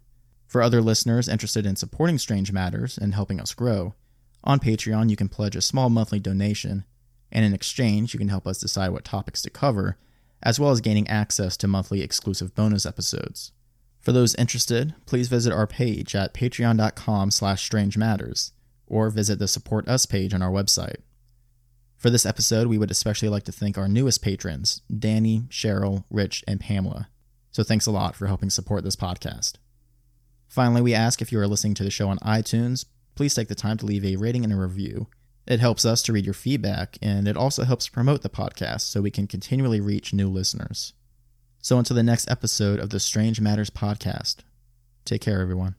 For 0.47 0.61
other 0.61 0.81
listeners 0.81 1.27
interested 1.27 1.65
in 1.65 1.75
supporting 1.75 2.17
Strange 2.17 2.51
Matters 2.51 2.97
and 2.97 3.13
helping 3.13 3.39
us 3.39 3.53
grow, 3.53 3.93
on 4.43 4.59
Patreon 4.59 5.09
you 5.09 5.15
can 5.15 5.29
pledge 5.29 5.55
a 5.55 5.61
small 5.61 5.89
monthly 5.89 6.19
donation, 6.19 6.85
and 7.31 7.43
in 7.43 7.53
exchange 7.53 8.13
you 8.13 8.19
can 8.19 8.29
help 8.29 8.45
us 8.45 8.59
decide 8.59 8.89
what 8.89 9.03
topics 9.03 9.41
to 9.41 9.49
cover, 9.49 9.97
as 10.43 10.59
well 10.59 10.71
as 10.71 10.81
gaining 10.81 11.07
access 11.07 11.57
to 11.57 11.67
monthly 11.67 12.01
exclusive 12.01 12.53
bonus 12.53 12.85
episodes. 12.85 13.51
For 13.99 14.11
those 14.11 14.35
interested, 14.35 14.93
please 15.07 15.29
visit 15.29 15.51
our 15.51 15.65
page 15.65 16.15
at 16.15 16.33
patreon.com 16.33 17.31
slash 17.31 17.63
strange 17.63 17.97
matters, 17.97 18.51
or 18.85 19.09
visit 19.09 19.39
the 19.39 19.47
Support 19.47 19.87
Us 19.87 20.05
page 20.05 20.33
on 20.33 20.43
our 20.43 20.51
website. 20.51 20.97
For 22.05 22.11
this 22.11 22.27
episode, 22.27 22.67
we 22.67 22.77
would 22.77 22.91
especially 22.91 23.29
like 23.29 23.45
to 23.45 23.51
thank 23.51 23.79
our 23.79 23.87
newest 23.87 24.21
patrons, 24.21 24.83
Danny, 24.95 25.47
Cheryl, 25.49 26.03
Rich, 26.11 26.43
and 26.47 26.59
Pamela. 26.59 27.09
So 27.49 27.63
thanks 27.63 27.87
a 27.87 27.91
lot 27.91 28.15
for 28.15 28.27
helping 28.27 28.51
support 28.51 28.83
this 28.83 28.95
podcast. 28.95 29.53
Finally, 30.47 30.83
we 30.83 30.93
ask 30.93 31.19
if 31.19 31.31
you 31.31 31.39
are 31.39 31.47
listening 31.47 31.73
to 31.73 31.83
the 31.83 31.89
show 31.89 32.09
on 32.09 32.19
iTunes, 32.19 32.85
please 33.15 33.33
take 33.33 33.47
the 33.47 33.55
time 33.55 33.77
to 33.77 33.87
leave 33.87 34.05
a 34.05 34.17
rating 34.17 34.43
and 34.43 34.53
a 34.53 34.55
review. 34.55 35.07
It 35.47 35.59
helps 35.59 35.83
us 35.83 36.03
to 36.03 36.13
read 36.13 36.25
your 36.25 36.35
feedback, 36.35 36.99
and 37.01 37.27
it 37.27 37.37
also 37.37 37.63
helps 37.63 37.89
promote 37.89 38.21
the 38.21 38.29
podcast 38.29 38.81
so 38.81 39.01
we 39.01 39.09
can 39.09 39.25
continually 39.25 39.81
reach 39.81 40.13
new 40.13 40.29
listeners. 40.29 40.93
So 41.63 41.79
until 41.79 41.95
the 41.95 42.03
next 42.03 42.29
episode 42.29 42.79
of 42.79 42.91
the 42.91 42.99
Strange 42.99 43.41
Matters 43.41 43.71
podcast, 43.71 44.41
take 45.05 45.21
care, 45.21 45.41
everyone. 45.41 45.73